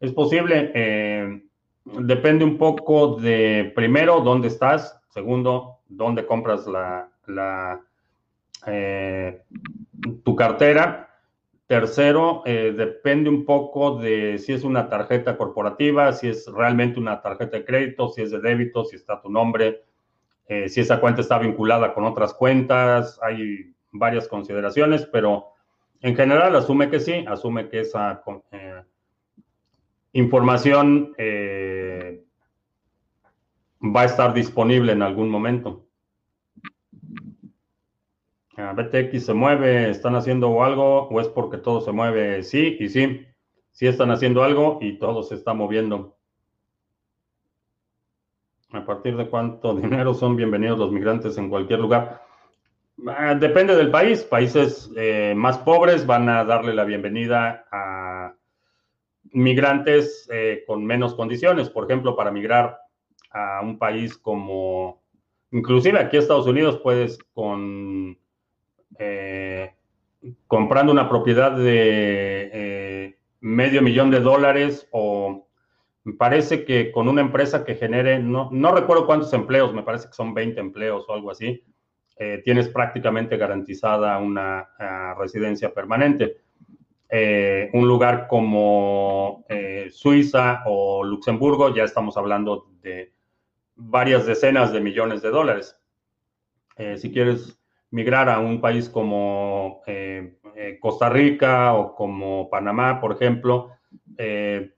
[0.00, 0.70] es posible.
[0.74, 1.42] Eh,
[1.84, 7.80] depende un poco de, primero, dónde estás, segundo, dónde compras la, la
[8.66, 9.42] eh,
[10.22, 11.11] tu cartera
[11.72, 17.22] Tercero, eh, depende un poco de si es una tarjeta corporativa, si es realmente una
[17.22, 19.82] tarjeta de crédito, si es de débito, si está tu nombre,
[20.48, 23.18] eh, si esa cuenta está vinculada con otras cuentas.
[23.22, 25.46] Hay varias consideraciones, pero
[26.02, 28.82] en general asume que sí, asume que esa eh,
[30.12, 31.14] información
[33.80, 35.86] va a estar disponible en algún momento.
[38.56, 42.42] BTX se mueve, están haciendo algo o es porque todo se mueve.
[42.42, 43.26] Sí y sí,
[43.70, 46.16] sí están haciendo algo y todo se está moviendo.
[48.72, 52.22] ¿A partir de cuánto dinero son bienvenidos los migrantes en cualquier lugar?
[53.06, 54.22] Ah, depende del país.
[54.22, 58.34] Países eh, más pobres van a darle la bienvenida a
[59.32, 61.70] migrantes eh, con menos condiciones.
[61.70, 62.78] Por ejemplo, para migrar
[63.30, 65.02] a un país como,
[65.50, 68.18] inclusive aquí a Estados Unidos, puedes con
[68.98, 69.74] eh,
[70.46, 75.48] comprando una propiedad de eh, medio millón de dólares o
[76.04, 80.08] me parece que con una empresa que genere, no, no recuerdo cuántos empleos, me parece
[80.08, 81.64] que son 20 empleos o algo así,
[82.16, 84.68] eh, tienes prácticamente garantizada una
[85.18, 86.38] residencia permanente.
[87.72, 89.44] un lugar como
[89.90, 93.12] Suiza o Luxemburgo, ya estamos hablando de
[93.76, 95.76] varias decenas de millones de dólares.
[96.96, 97.61] si quieres
[97.92, 103.70] migrar a un país como eh, eh, Costa Rica o como Panamá, por ejemplo,
[104.16, 104.72] eh,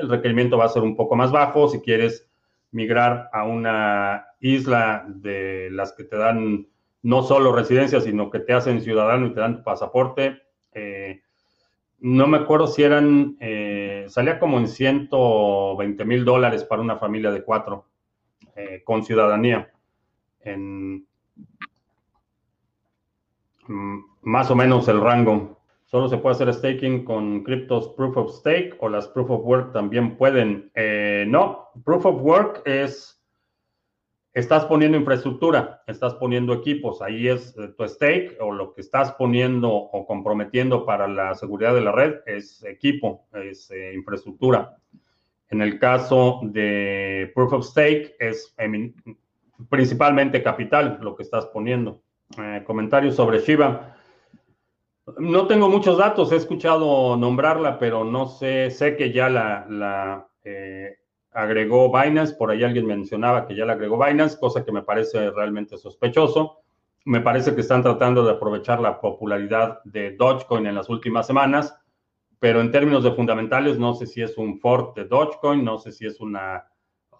[0.00, 1.68] el requerimiento va a ser un poco más bajo.
[1.68, 2.28] Si quieres
[2.72, 6.66] migrar a una isla de las que te dan
[7.02, 10.42] no solo residencia, sino que te hacen ciudadano y te dan tu pasaporte,
[11.98, 13.36] no me acuerdo si eran,
[14.08, 17.86] salía como en 120 mil dólares para una familia de cuatro
[18.84, 19.72] con ciudadanía.
[20.42, 21.06] en
[24.22, 25.60] más o menos el rango.
[25.84, 29.72] Solo se puede hacer staking con criptos proof of stake o las proof of work
[29.72, 30.70] también pueden.
[30.74, 33.20] Eh, no, proof of work es,
[34.32, 39.12] estás poniendo infraestructura, estás poniendo equipos, ahí es eh, tu stake o lo que estás
[39.12, 44.76] poniendo o comprometiendo para la seguridad de la red es equipo, es eh, infraestructura.
[45.48, 48.54] En el caso de proof of stake es
[49.68, 52.00] principalmente capital lo que estás poniendo.
[52.64, 53.96] Comentarios sobre Shiba.
[55.18, 60.98] No tengo muchos datos, he escuchado nombrarla, pero no sé, sé que ya la, eh,
[61.32, 65.30] agregó Binance, por ahí alguien mencionaba que ya la agregó Binance, cosa que me parece
[65.30, 66.58] realmente sospechoso.
[67.04, 71.74] Me parece que están tratando de aprovechar la popularidad de Dogecoin en las últimas semanas,
[72.38, 75.92] pero en términos de fundamentales no sé si es un fork de Dogecoin, no sé
[75.92, 76.66] si es una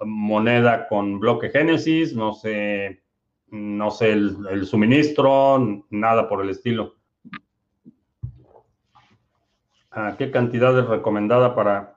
[0.01, 3.03] moneda con bloque Génesis, no sé,
[3.51, 7.01] no sé el suministro, nada por el estilo.
[9.93, 11.97] ¿A qué cantidad es recomendada para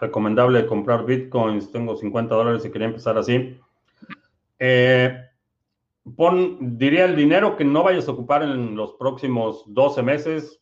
[0.00, 1.70] recomendable comprar bitcoins?
[1.70, 3.60] Tengo 50 dólares y quería empezar así.
[4.58, 5.16] Eh,
[6.16, 10.60] pon, diría el dinero que no vayas a ocupar en los próximos 12 meses,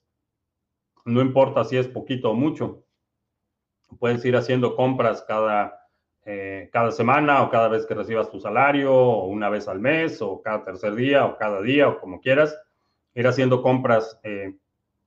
[1.07, 2.85] no importa si es poquito o mucho.
[3.99, 5.84] Puedes ir haciendo compras cada,
[6.25, 10.23] eh, cada semana o cada vez que recibas tu salario, o una vez al mes,
[10.23, 12.59] o cada tercer día, o cada día, o como quieras.
[13.15, 14.19] Ir haciendo compras.
[14.25, 14.55] Eh,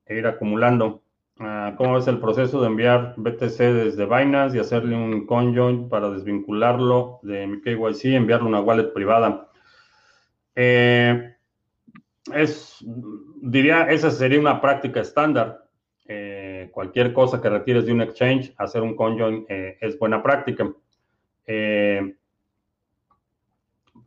[0.08, 1.03] e ir acumulando.
[1.39, 6.10] Ah, ¿Cómo es el proceso de enviar BTC desde Binance y hacerle un conjoint para
[6.10, 9.49] desvincularlo de mi KYC y enviarlo a una wallet privada?
[10.56, 11.36] Eh,
[12.34, 12.84] es,
[13.41, 15.65] diría, esa sería una práctica estándar.
[16.08, 20.71] Eh, cualquier cosa que retires de un exchange, hacer un conjoint eh, es buena práctica.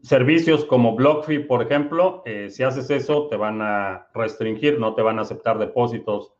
[0.02, 5.02] Servicios como BlockFi, por ejemplo, eh, si haces eso, te van a restringir, no te
[5.02, 6.32] van a aceptar depósitos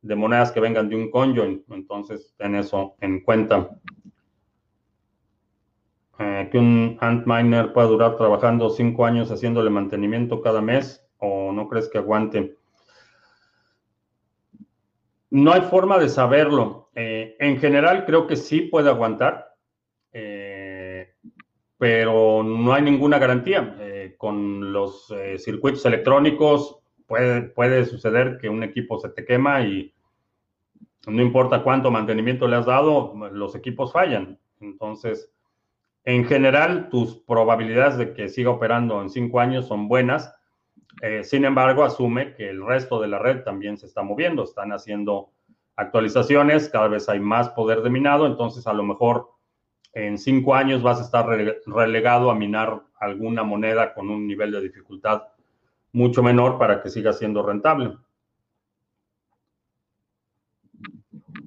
[0.00, 1.64] de monedas que vengan de un conjoin.
[1.68, 3.70] Entonces, ten eso en cuenta.
[6.18, 11.68] Eh, que un Antminer pueda durar trabajando cinco años haciéndole mantenimiento cada mes o no
[11.68, 12.56] crees que aguante.
[15.28, 16.90] No hay forma de saberlo.
[16.94, 19.53] Eh, en general, creo que sí puede aguantar
[21.84, 23.76] pero no hay ninguna garantía.
[23.78, 29.60] Eh, con los eh, circuitos electrónicos puede, puede suceder que un equipo se te quema
[29.60, 29.94] y
[31.06, 34.38] no importa cuánto mantenimiento le has dado, los equipos fallan.
[34.60, 35.30] Entonces,
[36.04, 40.34] en general, tus probabilidades de que siga operando en cinco años son buenas.
[41.02, 44.72] Eh, sin embargo, asume que el resto de la red también se está moviendo, están
[44.72, 45.32] haciendo
[45.76, 49.33] actualizaciones, cada vez hay más poder de minado, entonces a lo mejor
[49.94, 54.60] en cinco años vas a estar relegado a minar alguna moneda con un nivel de
[54.60, 55.22] dificultad
[55.92, 57.96] mucho menor para que siga siendo rentable.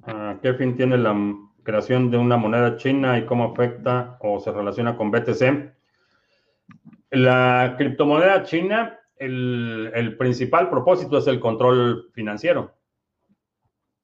[0.04, 1.14] Ah, ¿Qué fin tiene la
[1.62, 5.74] creación de una moneda china y cómo afecta o se relaciona con BTC?
[7.10, 12.77] La criptomoneda china, el principal propósito es el control financiero.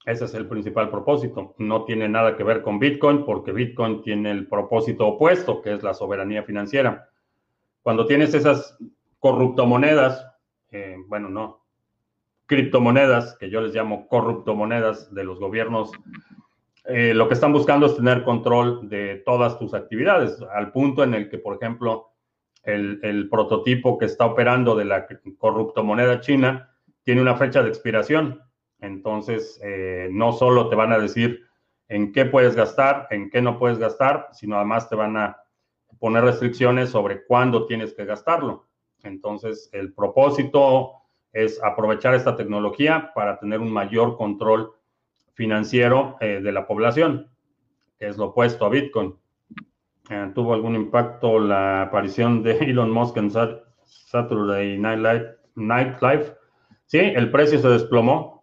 [0.05, 1.55] Ese es el principal propósito.
[1.59, 5.83] No tiene nada que ver con Bitcoin porque Bitcoin tiene el propósito opuesto, que es
[5.83, 7.09] la soberanía financiera.
[7.83, 8.77] Cuando tienes esas
[9.19, 10.27] corruptomonedas,
[10.71, 11.65] eh, bueno, no,
[12.47, 15.93] criptomonedas, que yo les llamo corruptomonedas de los gobiernos,
[16.85, 21.15] eh, lo que están buscando es tener control de todas tus actividades, al punto en
[21.15, 22.11] el que, por ejemplo,
[22.63, 25.07] el, prototipo que está operando de la
[25.39, 26.71] corruptomoneda china
[27.03, 28.41] tiene una fecha de expiración
[28.81, 31.45] entonces, eh, no solo te van a decir
[31.89, 35.37] en qué puedes gastar, en qué no puedes gastar, sino además te van a
[35.99, 38.67] poner restricciones sobre cuándo tienes que gastarlo.
[39.03, 40.93] Entonces, el propósito
[41.33, 44.73] es aprovechar esta tecnología para tener un mayor control
[45.35, 47.31] financiero eh, de la población,
[47.99, 49.15] que es lo opuesto a Bitcoin.
[50.11, 53.31] Eh, ¿Tuvo algún impacto la aparición de Elon Musk en
[53.85, 56.37] Saturday Night Live?
[56.87, 58.34] Sí, el precio se desplomó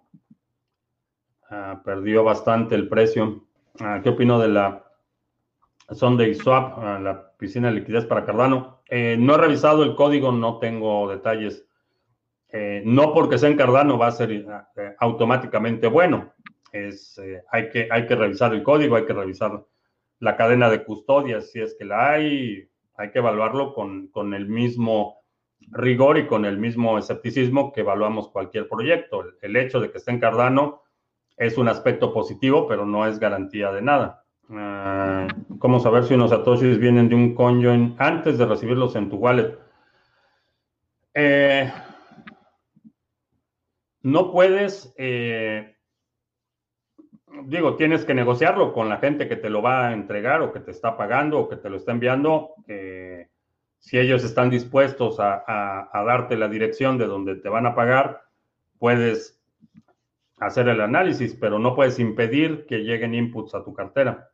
[1.54, 3.44] Ah, perdió bastante el precio.
[3.82, 4.86] Ah, ¿Qué opino de la
[5.90, 8.82] Sunday Swap, ah, la piscina de liquidez para Cardano?
[8.88, 11.68] Eh, no he revisado el código, no tengo detalles.
[12.54, 14.46] Eh, no porque sea en Cardano va a ser eh,
[15.00, 16.34] automáticamente bueno.
[16.72, 17.20] Es,
[17.52, 19.66] hay, que, hay que revisar el código, hay que revisar
[20.20, 24.48] la cadena de custodia, si es que la hay, hay que evaluarlo con, con el
[24.48, 25.18] mismo
[25.72, 29.22] rigor y con el mismo escepticismo que evaluamos cualquier proyecto.
[29.22, 30.84] El, el hecho de que esté en Cardano
[31.42, 34.24] es un aspecto positivo, pero no es garantía de nada.
[34.52, 35.28] Ah,
[35.58, 39.58] ¿Cómo saber si unos satoshis vienen de un conjoin antes de recibirlos en tu wallet?
[41.16, 41.72] Eh,
[44.04, 45.78] no puedes, eh,
[47.46, 50.60] digo, tienes que negociarlo con la gente que te lo va a entregar o que
[50.60, 52.52] te está pagando o que te lo está enviando.
[52.68, 53.30] Eh,
[53.80, 58.22] si ellos están dispuestos a, darte la dirección de donde te van a pagar,
[58.78, 59.41] puedes
[60.42, 64.32] hacer el análisis, pero no puedes impedir que lleguen inputs a tu cartera.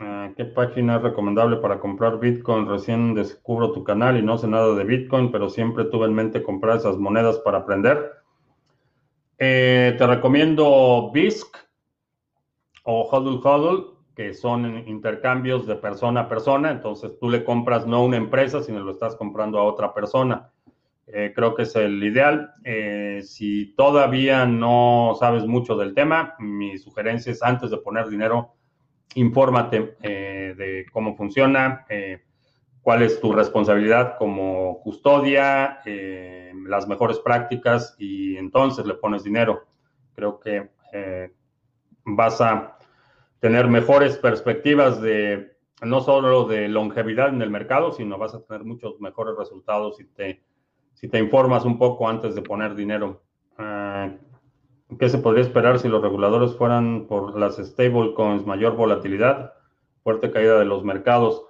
[0.00, 2.68] Ah, ¿Qué página es recomendable para comprar Bitcoin?
[2.68, 6.42] Recién descubro tu canal y no sé nada de Bitcoin, pero siempre tuve en mente
[6.42, 8.10] comprar esas monedas para aprender.
[9.38, 11.56] Eh, te recomiendo BISC
[12.82, 16.72] o Hodl Hodl, que son intercambios de persona a persona.
[16.72, 20.51] Entonces tú le compras no una empresa, sino lo estás comprando a otra persona.
[21.06, 22.54] Eh, creo que es el ideal.
[22.64, 28.54] Eh, si todavía no sabes mucho del tema, mi sugerencia es antes de poner dinero,
[29.14, 31.84] infórmate de cómo funciona,
[32.82, 39.64] cuál es tu responsabilidad como custodia, eh, las mejores prácticas y entonces le pones dinero.
[40.14, 41.32] Creo que eh,
[42.04, 42.76] vas a
[43.38, 48.64] tener mejores perspectivas de no solo de longevidad en el mercado, sino vas a tener
[48.64, 50.42] muchos mejores resultados si te,
[51.02, 53.24] si te informas un poco antes de poner dinero.
[53.58, 54.08] Ah,
[55.00, 59.52] ¿Qué se podría esperar si los reguladores fueran por las stablecoins, mayor volatilidad,
[60.04, 61.42] fuerte caída de los mercados?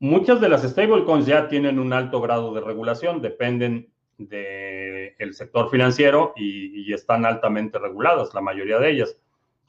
[0.00, 6.34] Muchas de las stablecoins ya tienen un alto grado de regulación, dependen del sector financiero
[6.36, 9.16] y, están altamente reguladas, la mayoría de ellas.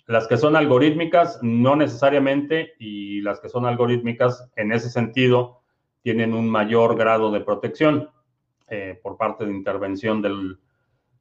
[0.07, 5.61] Las que son algorítmicas, no necesariamente, y las que son algorítmicas, en ese sentido,
[6.03, 8.09] tienen un mayor grado de protección
[8.68, 10.57] eh, por parte de intervención de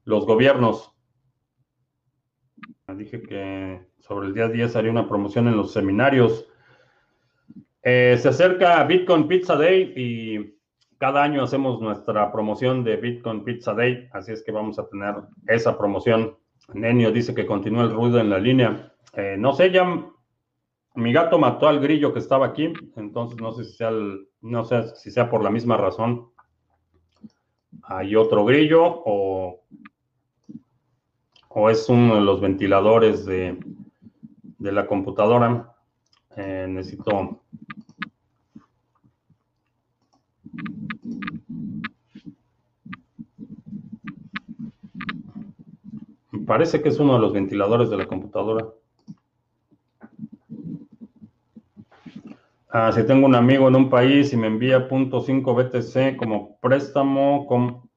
[0.04, 0.94] los gobiernos.
[2.96, 6.46] Dije que sobre el día 10 haría una promoción en los seminarios.
[7.82, 10.54] Eh, se acerca Bitcoin Pizza Day y
[10.98, 15.14] cada año hacemos nuestra promoción de Bitcoin Pizza Day, así es que vamos a tener
[15.46, 16.38] esa promoción.
[16.72, 18.92] Nenio dice que continúa el ruido en la línea.
[19.12, 19.84] Eh, no sé, ya
[20.94, 23.90] mi gato mató al grillo que estaba aquí, entonces no sé si sea,
[24.40, 26.30] no sé si sea por la misma razón.
[27.86, 29.60] Hay otro grillo o,
[31.48, 33.58] o es uno de los ventiladores de,
[34.58, 35.74] de la computadora.
[36.36, 37.40] Eh, necesito
[46.46, 48.66] Parece que es uno de los ventiladores de la computadora.
[52.76, 57.46] Ah, si tengo un amigo en un país y me envía .5 BTC como préstamo
[57.46, 57.88] con,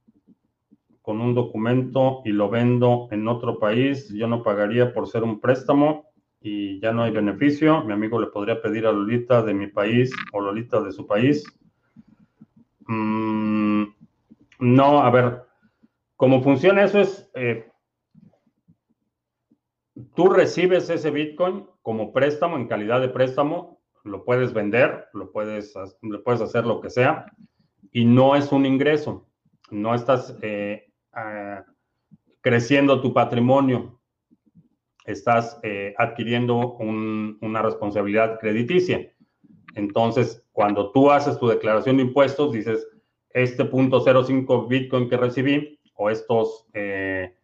[1.02, 5.40] con un documento y lo vendo en otro país, yo no pagaría por ser un
[5.40, 7.82] préstamo y ya no hay beneficio.
[7.82, 11.44] Mi amigo le podría pedir a Lolita de mi país o Lolita de su país.
[12.86, 13.82] Mm,
[14.60, 15.42] no, a ver,
[16.14, 17.68] cómo funciona eso es, eh,
[20.14, 23.77] tú recibes ese Bitcoin como préstamo, en calidad de préstamo,
[24.08, 25.74] lo puedes vender, lo puedes,
[26.24, 27.26] puedes hacer lo que sea,
[27.92, 29.28] y no es un ingreso,
[29.70, 30.86] no estás eh,
[32.40, 34.00] creciendo tu patrimonio,
[35.04, 39.10] estás eh, adquiriendo una responsabilidad crediticia.
[39.74, 42.86] Entonces, cuando tú haces tu declaración de impuestos, dices,
[43.30, 47.34] este punto 05 Bitcoin que recibí o estos, eh,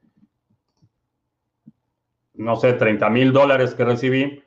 [2.34, 4.43] no sé, 30 mil dólares que recibí,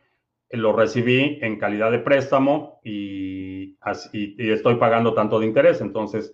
[0.51, 3.77] lo recibí en calidad de préstamo y,
[4.37, 5.81] estoy pagando tanto de interés.
[5.81, 6.33] Entonces,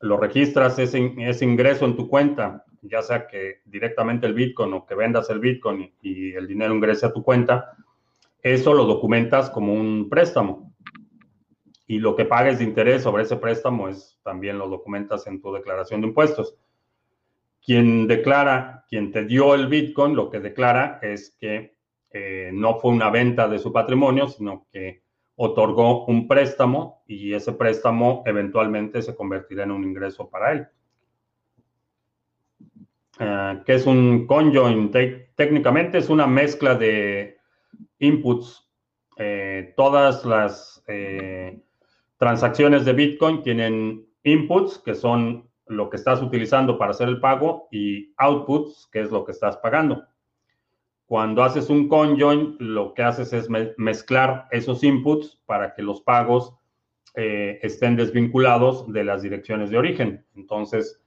[0.00, 4.94] lo registras ese, ingreso en tu cuenta, ya sea que directamente el Bitcoin o que
[4.94, 7.72] vendas el Bitcoin y el dinero ingrese a tu cuenta,
[8.42, 10.72] eso lo documentas como un préstamo
[11.88, 15.52] y lo que pagues de interés sobre ese préstamo es también lo documentas en tu
[15.52, 16.54] declaración de impuestos.
[17.64, 21.77] Quien declara, quien te dio el Bitcoin, lo que declara es que
[22.10, 25.02] eh, no fue una venta de su patrimonio, sino que
[25.36, 30.68] otorgó un préstamo y ese préstamo eventualmente se convertirá en un ingreso para él.
[33.20, 34.90] Eh, ¿Qué es un conjoin?
[35.34, 37.36] técnicamente es una mezcla de
[37.98, 38.68] inputs.
[39.16, 40.84] Eh, todas las
[42.16, 47.68] transacciones de Bitcoin tienen inputs, que son lo que estás utilizando para hacer el pago,
[47.70, 50.04] y outputs, que es lo que estás pagando.
[51.08, 53.48] Cuando haces un conjoin, lo que haces es
[53.78, 56.54] mezclar esos inputs para que los pagos
[57.14, 60.26] eh, estén desvinculados de las direcciones de origen.
[60.36, 61.02] Entonces,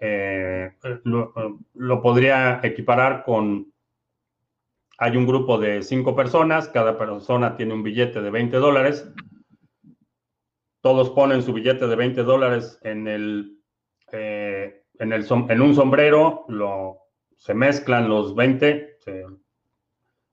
[0.00, 0.70] eh,
[1.02, 3.72] lo, podría equiparar con
[4.98, 9.12] hay un grupo de cinco personas, cada persona tiene un billete de 20 dólares.
[10.82, 13.58] Todos ponen su billete de 20 dólares en, el,
[14.12, 16.46] eh, en, un sombrero,
[17.36, 18.91] se mezclan los 20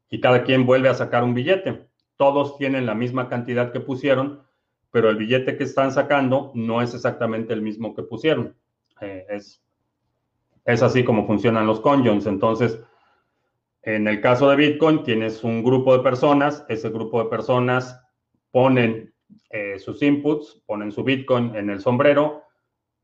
[0.09, 1.87] y cada quien vuelve a sacar un billete.
[2.17, 4.43] Todos tienen la misma cantidad que pusieron,
[4.91, 8.55] pero el billete que están sacando no es exactamente el mismo que pusieron.
[9.01, 9.63] Eh, es,
[10.65, 12.25] es así como funcionan los conjoins.
[12.25, 12.79] Entonces,
[13.83, 18.01] en el caso de Bitcoin, tienes un grupo de personas, ese grupo de personas
[18.51, 19.13] ponen
[19.51, 22.43] eh, sus inputs, ponen su Bitcoin en el sombrero,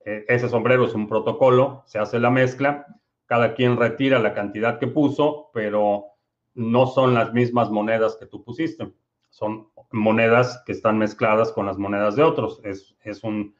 [0.04, 2.86] eh, ese sombrero es un protocolo, se hace la mezcla,
[3.26, 6.06] cada quien retira la cantidad que puso, pero
[6.54, 8.92] no son las mismas monedas que tú pusiste,
[9.30, 13.56] son monedas que están mezcladas con las monedas de otros, es, es un...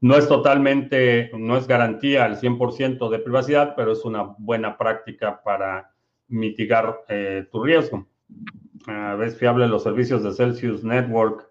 [0.00, 5.42] No es totalmente, no es garantía al 100% de privacidad, pero es una buena práctica
[5.42, 5.94] para
[6.28, 8.06] mitigar eh, tu riesgo.
[8.86, 11.48] A ver, fiable los servicios de Celsius Network.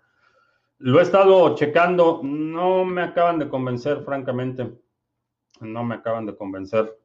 [0.77, 4.71] Lo he estado checando, no me acaban de convencer, francamente.
[5.61, 6.95] No me acaban de convencer.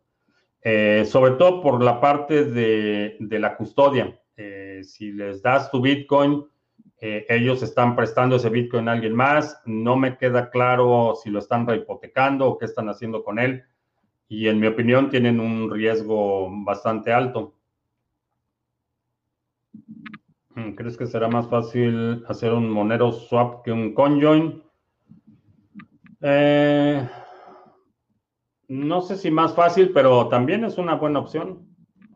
[0.63, 4.21] Eh, sobre todo por la parte de, la custodia.
[4.37, 6.45] Eh, si les das tu Bitcoin,
[7.01, 9.63] ellos están prestando ese Bitcoin a alguien más.
[9.67, 13.63] No me queda claro si lo están rehipotecando o qué están haciendo con él.
[14.29, 17.55] Y en mi opinión tienen un riesgo bastante alto.
[20.59, 24.63] Mm, ¿Crees que será más fácil hacer un Monero swap que un conjoin?
[26.21, 27.09] Eh,
[28.69, 31.67] no sé si más fácil, pero también es una buena opción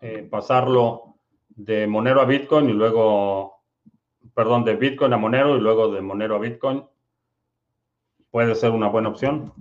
[0.01, 1.17] eh, pasarlo
[1.49, 3.63] de Monero a Bitcoin y luego,
[4.35, 6.85] perdón, de Bitcoin a Monero y luego de Monero a Bitcoin.
[8.31, 9.53] Puede ser una buena opción.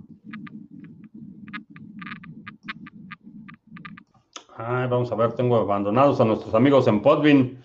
[4.88, 7.64] vamos a ver, tengo abandonados a nuestros amigos en Podbean.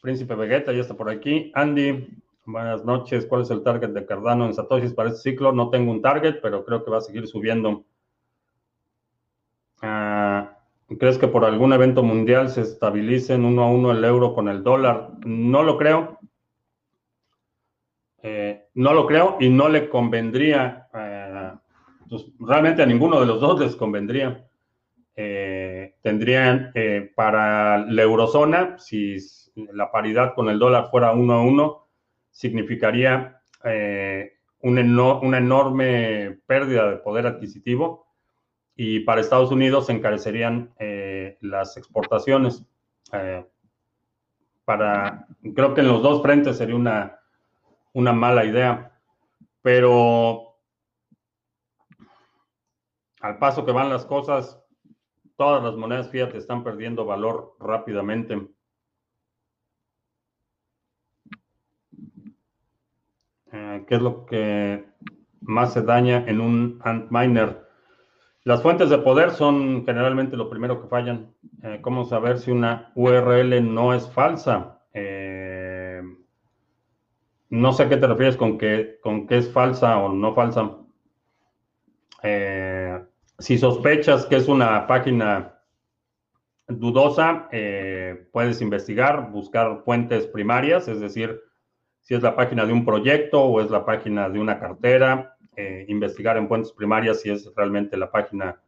[0.00, 1.50] Príncipe Vegeta ya está por aquí.
[1.54, 2.08] Andy,
[2.44, 3.26] buenas noches.
[3.26, 5.52] ¿Cuál es el target de Cardano en Satoshis para este ciclo?
[5.52, 7.84] No tengo un target, pero creo que va a seguir subiendo.
[9.82, 10.54] Ah,
[10.98, 14.62] ¿Crees que por algún evento mundial se estabilicen uno a uno el euro con el
[14.62, 15.10] dólar?
[15.24, 16.18] No lo creo.
[18.22, 21.52] Eh, no lo creo y no le convendría, eh,
[22.08, 24.46] pues, realmente a ninguno de los dos les convendría.
[25.16, 26.72] Eh, tendrían
[27.14, 29.16] para la eurozona, si
[29.54, 31.86] la paridad con el dólar fuera uno a uno,
[32.30, 33.40] significaría
[34.60, 38.03] una, enorme pérdida de poder adquisitivo
[38.76, 42.64] y para Estados Unidos se encarecerían eh, las exportaciones.
[43.12, 43.46] Eh,
[44.64, 47.20] para, creo que en los dos frentes sería una,
[47.92, 48.98] una mala idea,
[49.62, 50.56] pero
[53.20, 54.60] al paso que van las cosas,
[55.36, 58.48] todas las monedas fiat están perdiendo valor rápidamente.
[63.52, 64.84] Eh, ¿Qué es lo que
[65.40, 67.63] más se daña en un Antminer?
[68.44, 71.34] Las fuentes de poder son generalmente lo primero que fallan.
[71.62, 74.82] Eh, ¿Cómo saber si una URL no es falsa?
[74.92, 76.02] Eh,
[77.48, 80.76] no sé a qué te refieres con que, con que es falsa o no falsa.
[83.38, 85.60] si sospechas que es una página
[86.68, 87.48] dudosa,
[88.32, 91.40] puedes investigar, buscar fuentes primarias, es decir,
[92.00, 95.84] si es la página de un proyecto o es la página de una cartera, eh,
[95.88, 98.60] investigar en fuentes primarias si es realmente la página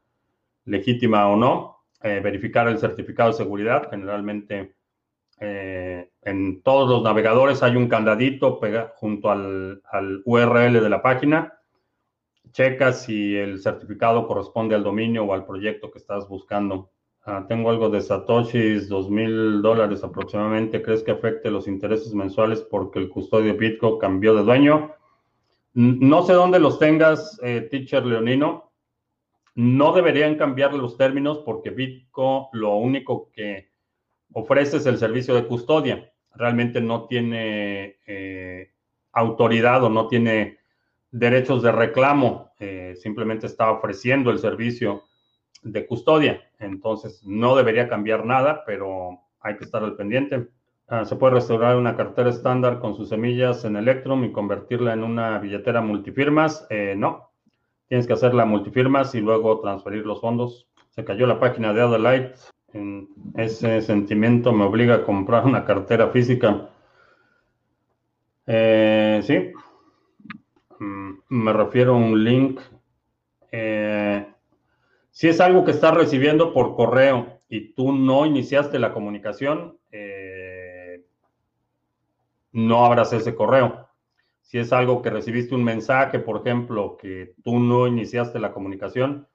[0.64, 3.88] legítima o no, eh, verificar el certificado de seguridad.
[3.90, 4.76] Generalmente
[5.38, 8.60] eh, en todos los navegadores hay un candadito
[8.94, 9.82] junto al,
[10.24, 11.52] URL de la página.
[12.52, 16.90] Checa si el certificado corresponde al dominio o al proyecto que estás buscando.
[17.24, 20.80] Ah, tengo algo de Satoshis, dos mil dólares aproximadamente.
[20.80, 24.92] ¿Crees que afecte los intereses mensuales porque el custodio Bitco cambió de dueño?
[25.76, 28.72] No sé dónde los tengas, eh, teacher Leonino.
[29.56, 33.68] No deberían cambiar los términos porque Bitco lo único que
[34.32, 36.10] ofrece es el servicio de custodia.
[36.34, 38.72] Realmente no tiene eh,
[39.12, 40.60] autoridad o no tiene
[41.10, 42.52] derechos de reclamo.
[42.58, 45.02] Eh, simplemente está ofreciendo el servicio
[45.62, 46.40] de custodia.
[46.58, 50.48] Entonces, no debería cambiar nada, pero hay que estar al pendiente.
[50.88, 55.02] Ah, se puede restaurar una cartera estándar con sus semillas en Electrum y convertirla en
[55.02, 56.64] una billetera multifirmas.
[56.70, 57.32] Eh, no,
[57.88, 60.68] tienes que hacer la multifirmas y luego transferir los fondos.
[60.90, 62.34] Se cayó la página de Adelaide.
[63.34, 66.68] Ese sentimiento me obliga a comprar una cartera física.
[68.46, 69.52] Eh, sí,
[70.78, 72.60] mm, me refiero a un link.
[73.50, 74.24] Eh,
[75.10, 79.78] si es algo que estás recibiendo por correo y tú no iniciaste la comunicación,
[82.56, 83.88] no abras ese correo.
[84.40, 89.28] Si es algo que recibiste un mensaje, por ejemplo, que tú no iniciaste la comunicación,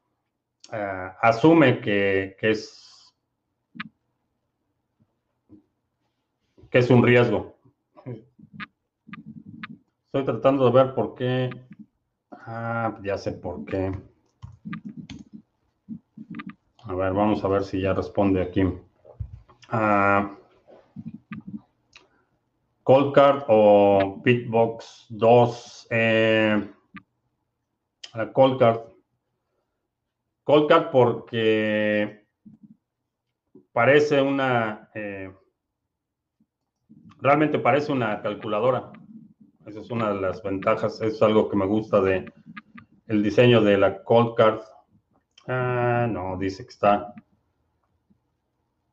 [1.21, 3.13] asume que, que es
[6.69, 7.57] que es un riesgo.
[10.05, 11.49] Estoy tratando de ver por qué.
[12.31, 13.91] Ah, ya sé por qué.
[16.85, 18.63] A ver, vamos a ver si ya responde aquí.
[19.69, 20.37] Ah,
[22.83, 25.87] Coldcard o Bitbox 2.
[25.91, 26.71] Eh,
[28.33, 28.81] Coldcard.
[30.43, 32.25] Coldcard porque
[33.71, 34.89] parece una.
[34.95, 35.31] Eh,
[37.19, 38.91] realmente parece una calculadora.
[39.65, 41.01] Esa es una de las ventajas.
[41.01, 42.31] Es algo que me gusta de
[43.07, 44.61] el diseño de la Cold Card.
[45.47, 47.13] Ah, no, dice que está.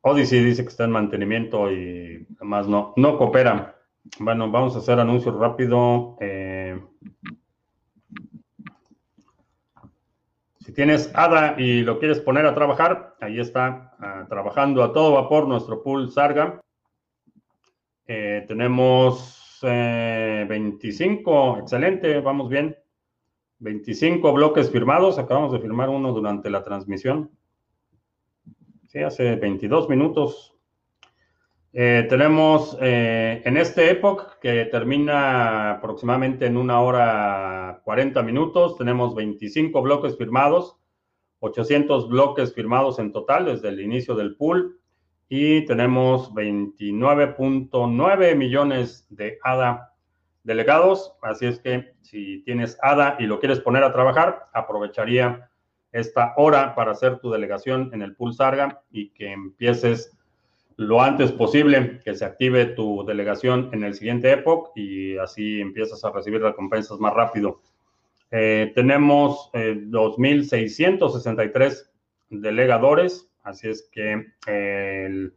[0.00, 3.77] Odyssey dice que está en mantenimiento y además no, no coopera.
[4.18, 6.16] Bueno, vamos a hacer anuncio rápido.
[6.20, 6.80] Eh,
[10.60, 15.12] si tienes ADA y lo quieres poner a trabajar, ahí está ah, trabajando a todo
[15.12, 16.60] vapor nuestro pool Sarga.
[18.06, 22.76] Eh, tenemos 25, eh, excelente, vamos bien.
[23.60, 27.30] 25 bloques firmados, acabamos de firmar uno durante la transmisión.
[28.88, 30.57] Sí, hace 22 minutos.
[31.72, 39.82] Eh, tenemos en este Epoch, que termina aproximadamente en una hora 40 minutos, tenemos 25
[39.82, 40.76] bloques firmados,
[41.40, 44.80] 800 bloques firmados en total desde el inicio del pool
[45.28, 49.94] y tenemos 29.9 millones de ADA
[50.42, 51.14] delegados.
[51.22, 55.50] Así es que si tienes ADA y lo quieres poner a trabajar, aprovecharía
[55.92, 60.17] esta hora para hacer tu delegación en el pool Sarga y que empieces
[60.78, 66.02] lo antes posible, que se active tu delegación en el siguiente Epoch y así empiezas
[66.04, 67.60] a recibir recompensas más rápido.
[68.30, 71.76] Eh, tenemos 2.663 eh,
[72.30, 75.34] delegadores Así es que eh, el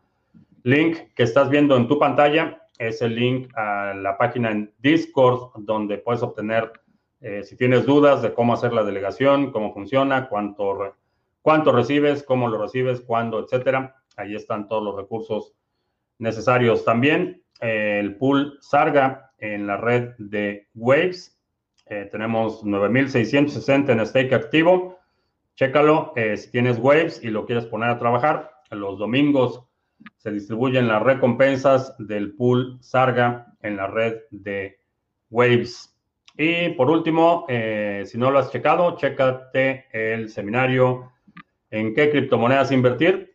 [0.63, 5.51] link que estás viendo en tu pantalla es el link a la página en Discord
[5.55, 6.73] donde puedes obtener,
[7.21, 10.95] eh, si tienes dudas de cómo hacer la delegación, cómo funciona, cuánto,
[11.41, 13.95] cuánto recibes, cómo lo recibes, cuándo, etcétera.
[14.21, 15.53] Ahí están todos los recursos
[16.19, 16.85] necesarios.
[16.85, 21.37] También eh, el pool Sarga en la red de Waves.
[22.11, 24.99] tenemos 9.660 en stake activo.
[25.55, 29.63] Chécalo, eh, si tienes Waves y lo quieres poner a trabajar, los domingos
[30.17, 34.79] se distribuyen las recompensas del pool Sarga en la red de
[35.29, 35.95] Waves.
[36.37, 41.11] Y por último, eh, si no lo has checado, chécate el seminario
[41.69, 43.30] en qué criptomonedas invertir.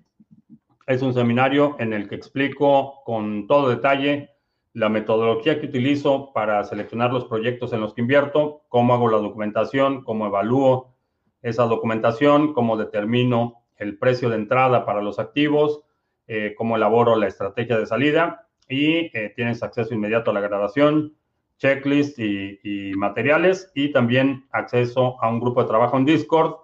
[0.86, 4.30] Es un seminario en el que explico con todo detalle
[4.72, 9.16] la metodología que utilizo para seleccionar los proyectos en los que invierto, cómo hago la
[9.16, 10.94] documentación, cómo evalúo
[11.42, 15.82] esa documentación, cómo determino el precio de entrada para los activos,
[16.28, 21.16] eh, cómo elaboro la estrategia de salida y eh, tienes acceso inmediato a la grabación,
[21.58, 26.54] checklist y, materiales y también acceso a un grupo de trabajo en Discord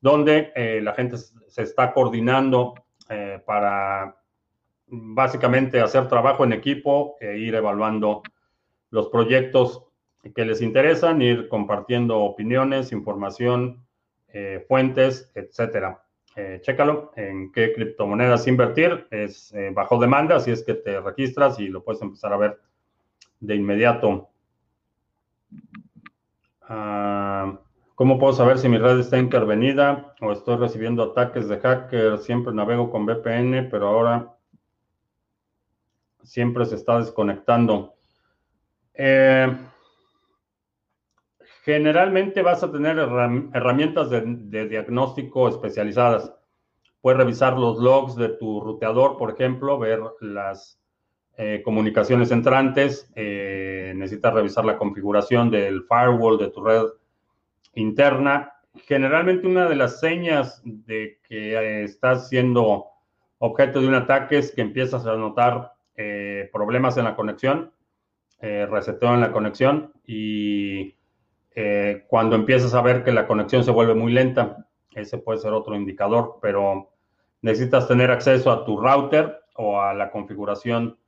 [0.00, 2.74] donde eh, la gente se está coordinando
[3.44, 4.16] para
[4.88, 8.22] básicamente hacer trabajo en equipo e ir evaluando
[8.90, 9.84] los proyectos
[10.34, 13.86] que les interesan, ir compartiendo opiniones, información
[14.28, 16.02] eh, fuentes, etcétera.
[16.34, 19.06] Eh, chécalo en qué criptomonedas invertir.
[19.10, 22.60] Es eh, bajo demanda, así es que te registras y lo puedes empezar a ver
[23.40, 24.28] de inmediato.
[26.62, 27.58] Ah,
[27.96, 32.18] ¿Cómo puedo saber si mi red está intervenida o estoy recibiendo ataques de hacker?
[32.18, 34.36] Siempre navego con VPN, pero ahora
[36.22, 37.96] siempre se está desconectando.
[38.94, 39.52] Eh,
[41.66, 46.32] Generalmente vas a tener herramientas de, diagnóstico especializadas.
[47.00, 50.80] Puedes revisar los logs de tu ruteador, por ejemplo, ver las
[51.36, 53.10] eh, comunicaciones entrantes.
[53.16, 56.84] Eh, necesitas revisar la configuración del firewall de tu red
[57.76, 58.52] interna.
[58.86, 62.86] Generalmente una de las señas de que eh, estás siendo
[63.38, 65.72] objeto de un ataque es que empiezas a notar
[66.52, 67.72] problemas en la conexión,
[68.38, 70.94] reseteo en la conexión y
[71.58, 74.68] eh, cuando empiezas a ver que la conexión se vuelve muy lenta.
[74.94, 76.90] Ese puede ser otro indicador, pero
[77.40, 80.98] necesitas tener acceso a tu router o a la configuración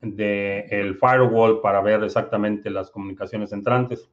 [0.00, 4.10] del firewall para ver exactamente las comunicaciones entrantes.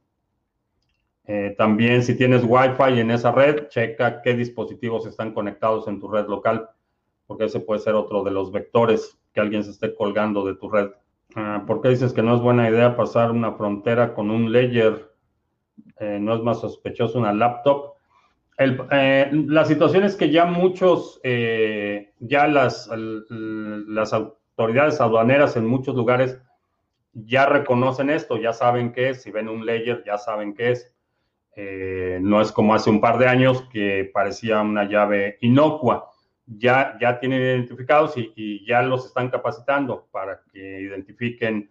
[1.32, 6.08] Eh, también si tienes Wi-Fi en esa red, checa qué dispositivos están conectados en tu
[6.08, 6.68] red local.
[7.28, 10.68] porque ese puede ser otro de los vectores que alguien se esté colgando de tu
[10.68, 10.90] red.
[11.36, 15.12] Ah, ¿Por qué dices que no es buena idea pasar una frontera con un ledger?
[16.00, 17.92] Eh, ¿No es más sospechoso una laptop?
[18.58, 22.90] Eh, la situación es que ya muchos, ya las,
[23.30, 26.40] las autoridades aduaneras en muchos lugares
[27.12, 30.92] ya reconocen esto, ya saben qué es, si ven un ledger ya saben qué es.
[31.56, 36.10] No es como hace un par de años que parecía una llave inocua
[36.58, 41.70] ya, ya tienen identificados y, ya los están capacitando para que identifiquen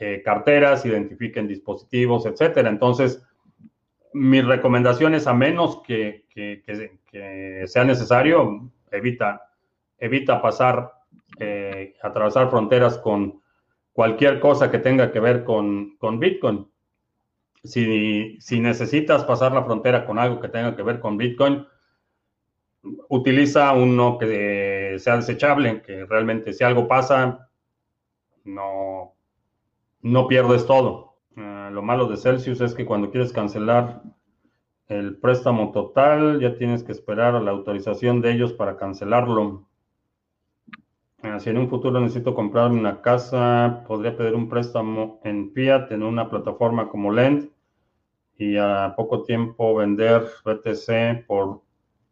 [0.00, 2.68] eh, carteras, identifiquen dispositivos, etcétera.
[2.68, 3.22] Entonces,
[4.12, 6.24] mi recomendación es a menos que,
[7.66, 9.42] sea necesario, evita,
[9.98, 10.92] evita pasar,
[11.38, 13.42] eh, atravesar fronteras con
[13.92, 16.66] cualquier cosa que tenga que ver con, con Bitcoin.
[17.64, 21.66] Si, si necesitas pasar la frontera con algo que tenga que ver con Bitcoin,
[23.08, 27.48] utiliza uno que sea desechable, que realmente si algo pasa,
[28.44, 29.14] no,
[30.02, 31.18] no pierdes todo.
[31.36, 34.02] Ah, lo malo de Celsius es que cuando quieres cancelar
[34.86, 39.67] el préstamo total, ya tienes que esperar a la autorización de ellos para cancelarlo.
[41.20, 45.90] Ah, si en un futuro necesito comprar una casa, podría pedir un préstamo en fiat
[45.90, 47.50] en una plataforma como Lend
[48.36, 51.62] y a poco tiempo vender BTC por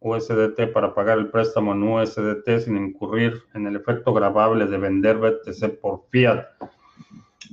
[0.01, 5.19] USDT para pagar el préstamo en USDT sin incurrir en el efecto grabable de vender
[5.19, 6.45] BTC por fiat.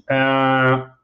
[0.10, 1.00] Ah,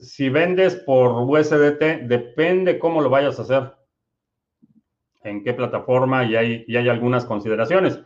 [0.00, 3.74] si vendes por USDT, depende cómo lo vayas a hacer,
[5.22, 8.00] en qué plataforma y hay, y hay algunas consideraciones.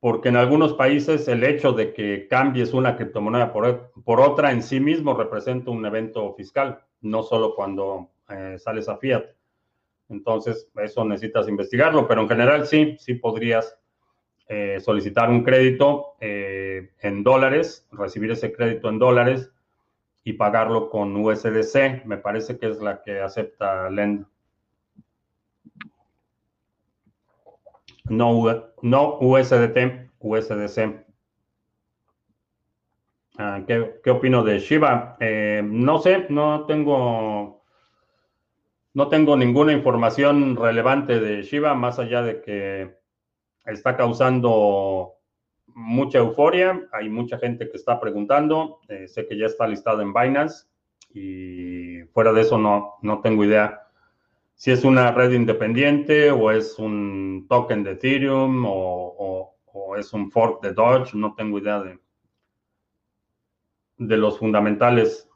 [0.00, 4.78] Porque en algunos países el hecho de que cambies una criptomoneda por, otra en sí
[4.78, 9.24] mismo representa un evento fiscal, no solo cuando eh, sales a fiat.
[10.08, 13.76] Entonces, eso necesitas investigarlo, pero en general sí, sí podrías
[14.50, 19.52] eh, solicitar un crédito eh, en dólares, recibir ese crédito en dólares
[20.24, 22.06] y pagarlo con USDC.
[22.06, 24.26] Me parece que es la que acepta Lend.
[28.10, 31.04] No, no USDT, USDC.
[33.38, 35.16] Ah, ¿qué, opino de Shiba?
[35.20, 37.62] Eh, no sé, no tengo
[38.94, 42.96] no tengo ninguna información relevante de Shiba, más allá de que
[43.64, 45.14] está causando
[45.68, 46.88] mucha euforia.
[46.92, 48.80] Hay mucha gente que está preguntando.
[48.88, 50.66] Eh, sé que ya está listado en Binance
[51.14, 53.87] y fuera de eso no, no tengo idea
[54.58, 59.54] si es una red independiente o es un token de Ethereum o,
[59.96, 61.14] es un fork de Dodge.
[61.14, 61.98] No tengo idea de,
[63.96, 65.28] de los fundamentales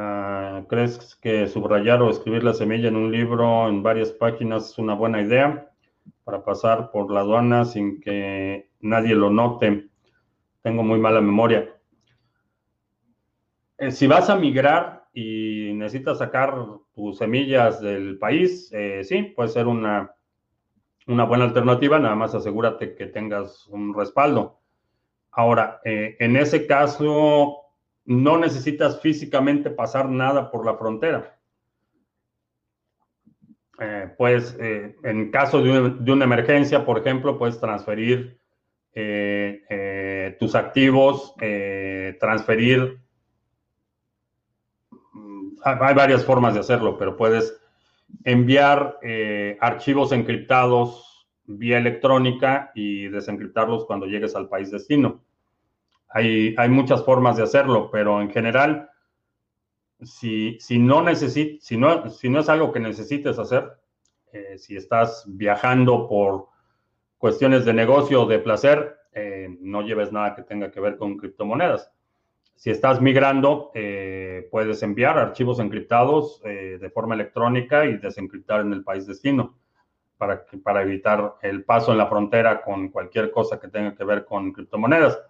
[0.00, 4.78] Ah, ¿Crees que subrayar o escribir la semilla en un libro en varias páginas es
[4.78, 5.72] una buena idea
[6.22, 9.88] para pasar por la aduana sin que nadie lo note?
[10.62, 11.74] Tengo muy mala memoria.
[13.78, 16.54] Eh, si vas a migrar y necesitas sacar
[16.94, 20.14] tus semillas del país, eh, sí, puede ser una,
[21.06, 24.60] una buena alternativa, nada más asegúrate que tengas un respaldo.
[25.30, 27.62] Ahora, eh, en ese caso,
[28.04, 31.38] no necesitas físicamente pasar nada por la frontera.
[33.80, 38.38] Eh, pues eh, en caso de, una emergencia, por ejemplo, puedes transferir
[38.94, 41.34] eh, tus activos,
[42.18, 43.00] transferir...
[45.64, 47.60] Hay varias formas de hacerlo, pero puedes
[48.24, 48.98] enviar
[49.60, 51.08] archivos encriptados
[51.48, 55.22] vía electrónica y desencriptarlos cuando llegues al país destino.
[56.10, 58.90] Hay, muchas formas de hacerlo, pero en general,
[60.02, 63.70] si, si, no, si, no, si no es algo que necesites hacer,
[64.32, 66.48] eh, si estás viajando por
[67.18, 71.16] cuestiones de negocio o de placer, eh, no lleves nada que tenga que ver con
[71.16, 71.90] criptomonedas.
[72.58, 78.82] Si estás migrando, eh, puedes enviar archivos encriptados de forma electrónica y desencriptar en el
[78.82, 79.56] país destino
[80.16, 84.24] para, para evitar el paso en la frontera con cualquier cosa que tenga que ver
[84.24, 85.20] con criptomonedas.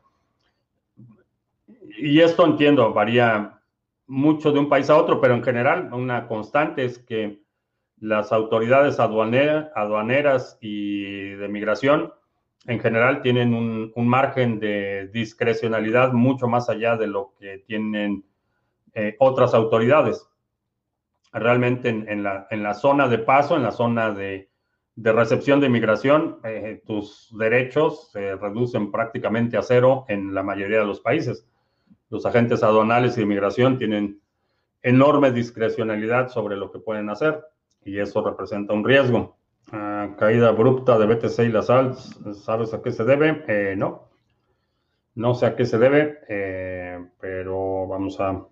[1.99, 3.61] Y esto entiendo, varía
[4.07, 7.43] mucho de un país a otro, pero en general una constante es que
[8.01, 12.14] las autoridades aduaneras y de migración
[12.69, 18.25] en general tienen un, margen de discrecionalidad mucho más allá de lo que tienen
[18.95, 20.29] eh, otras autoridades.
[21.33, 24.49] Realmente en, la, zona de paso, en la zona de,
[24.97, 30.87] recepción de migración, eh, tus derechos se reducen prácticamente a cero en la mayoría de
[30.87, 31.49] los países
[32.11, 34.21] los agentes aduanales y de inmigración tienen
[34.83, 37.45] enorme discrecionalidad sobre lo que pueden hacer
[37.85, 39.38] y eso representa un riesgo.
[40.18, 43.44] Caída abrupta de BTC y las alts, ¿sabes a qué se debe?
[43.49, 44.09] Eh, no,
[45.14, 48.46] no sé a qué se debe, eh, pero vamos a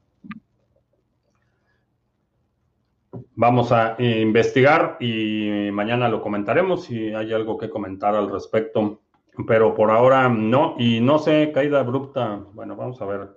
[3.35, 9.03] vamos a investigar y mañana lo comentaremos si hay algo que comentar al respecto.
[9.47, 12.43] Pero por ahora no, y no sé, caída abrupta.
[12.53, 13.29] Bueno, vamos a ver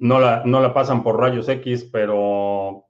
[0.00, 2.86] no la, no la pasan por rayos X, pero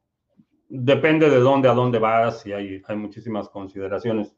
[0.68, 4.36] depende de dónde a dónde vas y hay, hay muchísimas consideraciones.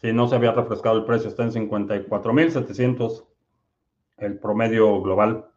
[0.00, 1.28] Sí, no se había refrescado el precio.
[1.28, 3.26] Está en 54.700
[4.18, 5.51] el promedio global.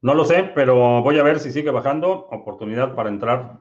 [0.00, 2.28] No lo sé, pero voy a ver si sigue bajando.
[2.30, 3.58] Oportunidad para entrar.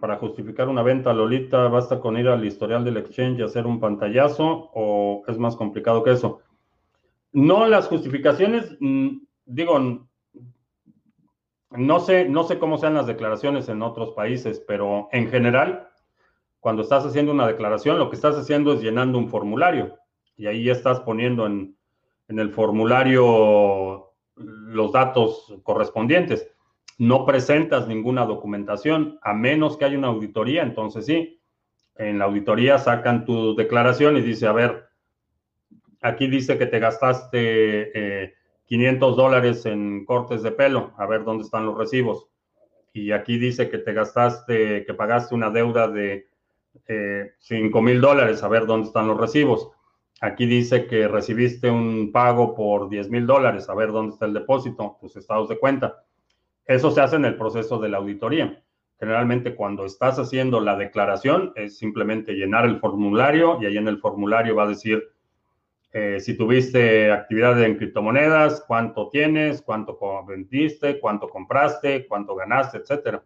[0.00, 3.80] Para justificar una venta, Lolita, ¿basta con ir al historial del exchange y hacer un
[3.80, 6.40] pantallazo o es más complicado que eso?
[7.32, 9.08] No, las justificaciones, mm,
[9.46, 10.06] digo,
[11.70, 15.88] no sé, no sé cómo sean las declaraciones en otros países, pero en general,
[16.60, 19.96] cuando estás haciendo una declaración, lo que estás haciendo es llenando un formulario
[20.36, 21.76] y ahí estás poniendo en,
[22.28, 26.48] en el formulario los datos correspondientes.
[26.98, 31.40] No presentas ninguna documentación, a menos que haya una auditoría, entonces sí,
[31.96, 34.88] en la auditoría sacan tu declaración y dice, a ver,
[36.00, 38.34] aquí dice que te gastaste
[38.66, 42.28] 500 eh, dólares en cortes de pelo, a ver dónde están los recibos.
[42.92, 46.28] Y aquí dice que te gastaste, que pagaste una deuda de
[46.88, 49.70] eh, 5 mil dólares, a ver dónde están los recibos.
[50.24, 54.32] Aquí dice que recibiste un pago por 10 mil dólares, a ver dónde está el
[54.32, 56.04] depósito, tus estados de cuenta.
[56.64, 58.62] Eso se hace en el proceso de la auditoría.
[59.00, 63.98] Generalmente cuando estás haciendo la declaración es simplemente llenar el formulario y ahí en el
[63.98, 65.02] formulario va a decir
[65.92, 73.24] eh, si tuviste actividad en criptomonedas, cuánto tienes, cuánto vendiste, cuánto compraste, cuánto ganaste, etcétera.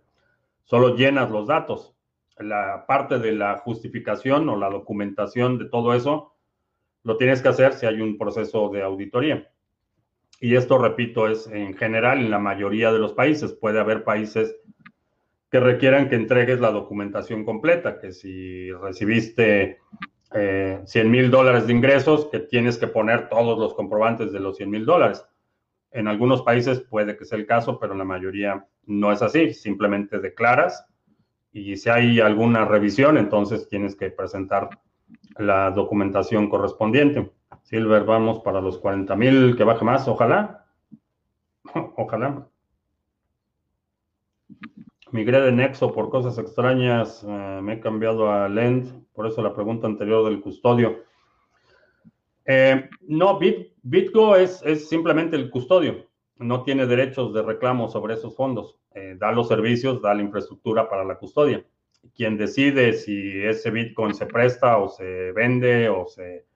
[0.65, 1.95] Solo llenas los datos.
[2.39, 6.33] La parte de la justificación o la documentación de todo eso
[7.07, 9.49] lo tienes que hacer si hay un proceso de auditoría.
[10.41, 13.53] Y esto, repito, es en general en la mayoría de los países.
[13.53, 14.57] Puede haber países
[15.49, 19.79] que requieran que entregues la documentación completa, que si recibiste
[20.33, 24.57] 100 eh, mil dólares de ingresos, que tienes que poner todos los comprobantes de los
[24.57, 25.25] 100 mil dólares.
[25.93, 29.55] En algunos países puede que sea el caso, pero en la mayoría no es así.
[29.55, 30.85] Simplemente declaras
[31.53, 34.71] y si hay alguna revisión, entonces tienes que presentar
[35.39, 37.31] la documentación correspondiente.
[37.63, 40.67] Silver, vamos para los 40 mil, que baje más, ojalá.
[41.97, 42.47] ojalá.
[45.13, 49.55] Migré de Nexo por cosas extrañas, eh, me he cambiado a Lend, por eso la
[49.55, 51.05] pregunta anterior del custodio.
[52.45, 53.39] Eh, no,
[53.83, 56.07] Bitgo es, es, simplemente el custodio,
[56.37, 60.89] no tiene derechos de reclamo sobre esos fondos, eh, da los servicios, da la infraestructura
[60.89, 61.65] para la custodia
[62.15, 66.47] quien decide si ese Bitcoin se presta o se vende o se...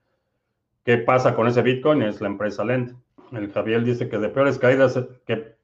[0.83, 2.01] ¿Qué pasa con ese Bitcoin?
[2.01, 2.95] Es la empresa Lend.
[3.31, 5.55] El Javier dice que de peores caídas, que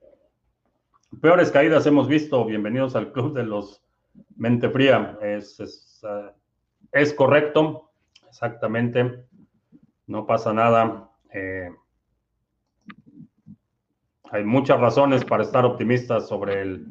[1.22, 2.46] peores caídas hemos visto.
[2.46, 3.84] Bienvenidos al club de los
[4.36, 5.18] mente fría.
[5.22, 6.32] Es, es, uh,
[6.92, 7.90] es correcto,
[8.28, 9.26] exactamente.
[10.06, 11.10] No pasa nada.
[11.34, 11.70] Eh,
[14.32, 16.88] hay muchas razones para estar optimistas sobre el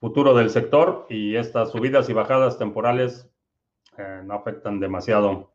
[0.00, 3.30] futuro del sector y estas subidas y bajadas temporales
[3.98, 5.52] eh, no afectan demasiado.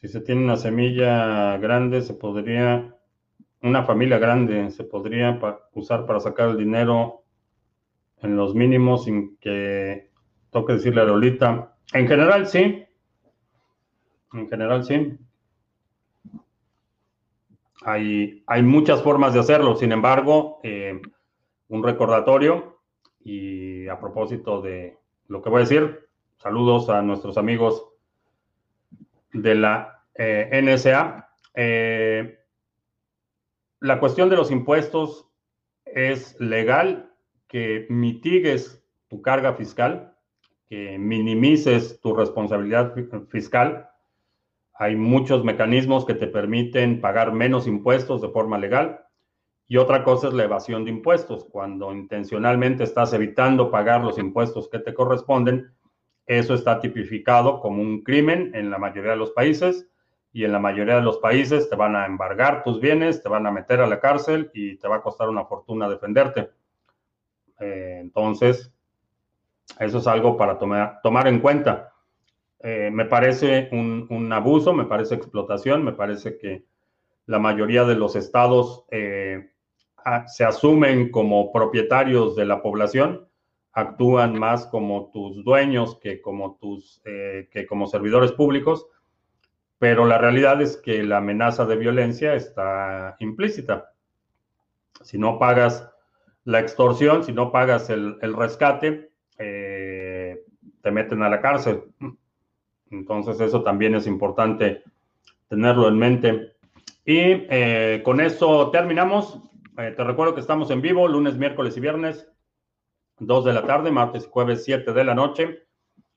[0.00, 2.96] Si se tiene una semilla grande, se podría,
[3.60, 5.38] una familia grande, se podría
[5.74, 7.24] usar para sacar el dinero
[8.22, 10.10] en los mínimos sin que
[10.50, 11.76] toque decirle a Lolita.
[11.92, 12.84] En general, sí.
[14.32, 15.18] En general, sí.
[17.82, 21.00] Hay, muchas formas de hacerlo, sin embargo, eh,
[21.68, 22.80] un recordatorio
[23.20, 24.98] y a propósito de
[25.28, 26.08] lo que voy a decir,
[26.38, 27.86] saludos a nuestros amigos
[29.32, 31.30] de la eh, NSA.
[31.54, 32.38] Eh,
[33.80, 35.28] la cuestión de los impuestos
[35.84, 37.12] es legal
[37.46, 40.16] que mitigues tu carga fiscal,
[40.68, 42.94] que minimices tu responsabilidad
[43.28, 43.87] fiscal.
[44.80, 49.04] Hay muchos mecanismos que te permiten pagar menos impuestos de forma legal.
[49.66, 51.44] Y otra cosa es la evasión de impuestos.
[51.50, 55.74] Cuando intencionalmente estás evitando pagar los impuestos que te corresponden,
[56.26, 59.88] eso está tipificado como un crimen en la mayoría de los países
[60.32, 63.46] y en la mayoría de los países te van a embargar tus bienes, te van
[63.46, 66.50] a meter a la cárcel y te va a costar una fortuna defenderte.
[67.58, 68.72] Eh, entonces,
[69.80, 71.92] eso es algo para tomar, tomar en cuenta.
[72.60, 76.64] Eh, me parece un, abuso, me parece explotación, me parece que
[77.26, 79.50] la mayoría de los estados eh,
[80.26, 83.28] se asumen como propietarios de la población,
[83.72, 88.88] actúan más como tus dueños que como tus que como servidores públicos
[89.78, 93.92] pero la realidad es que la amenaza de violencia está implícita.
[95.02, 95.88] Si no pagas
[96.44, 100.42] la extorsión, si no pagas el, rescate, eh,
[100.82, 101.84] te meten a la cárcel.
[102.90, 104.82] Entonces eso también es importante
[105.48, 106.56] tenerlo en mente.
[107.04, 109.40] Y eh, con eso terminamos.
[109.78, 112.28] Eh, te recuerdo que estamos en vivo lunes, miércoles y viernes,
[113.18, 115.66] 2 de la tarde, martes y jueves, 7 de la noche.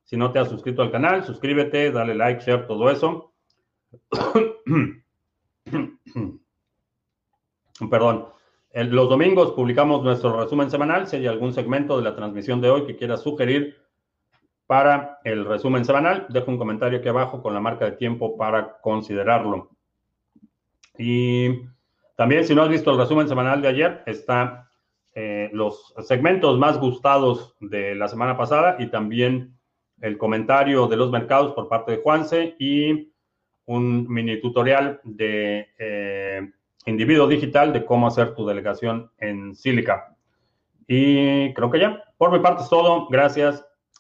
[0.03, 3.33] Si no te has suscrito al canal, suscríbete, dale like, share, todo eso.
[7.89, 8.27] Perdón.
[8.73, 11.05] Los domingos publicamos nuestro resumen semanal.
[11.07, 13.80] Si hay algún segmento de la transmisión de hoy que quieras sugerir
[14.71, 18.79] para el resumen semanal, deja un comentario aquí abajo con la marca de tiempo para
[18.79, 19.71] considerarlo.
[20.97, 21.63] Y
[22.15, 24.69] también, si no has visto el resumen semanal de ayer, está
[25.13, 29.57] eh, los segmentos más gustados de la semana pasada y también
[29.99, 33.11] el comentario de los mercados por parte de Juanse y
[33.65, 36.49] un mini tutorial de eh,
[36.85, 40.15] individuo digital de cómo hacer tu delegación en Silica.
[40.87, 43.09] Y creo que ya, por mi parte es todo.
[43.09, 43.67] Gracias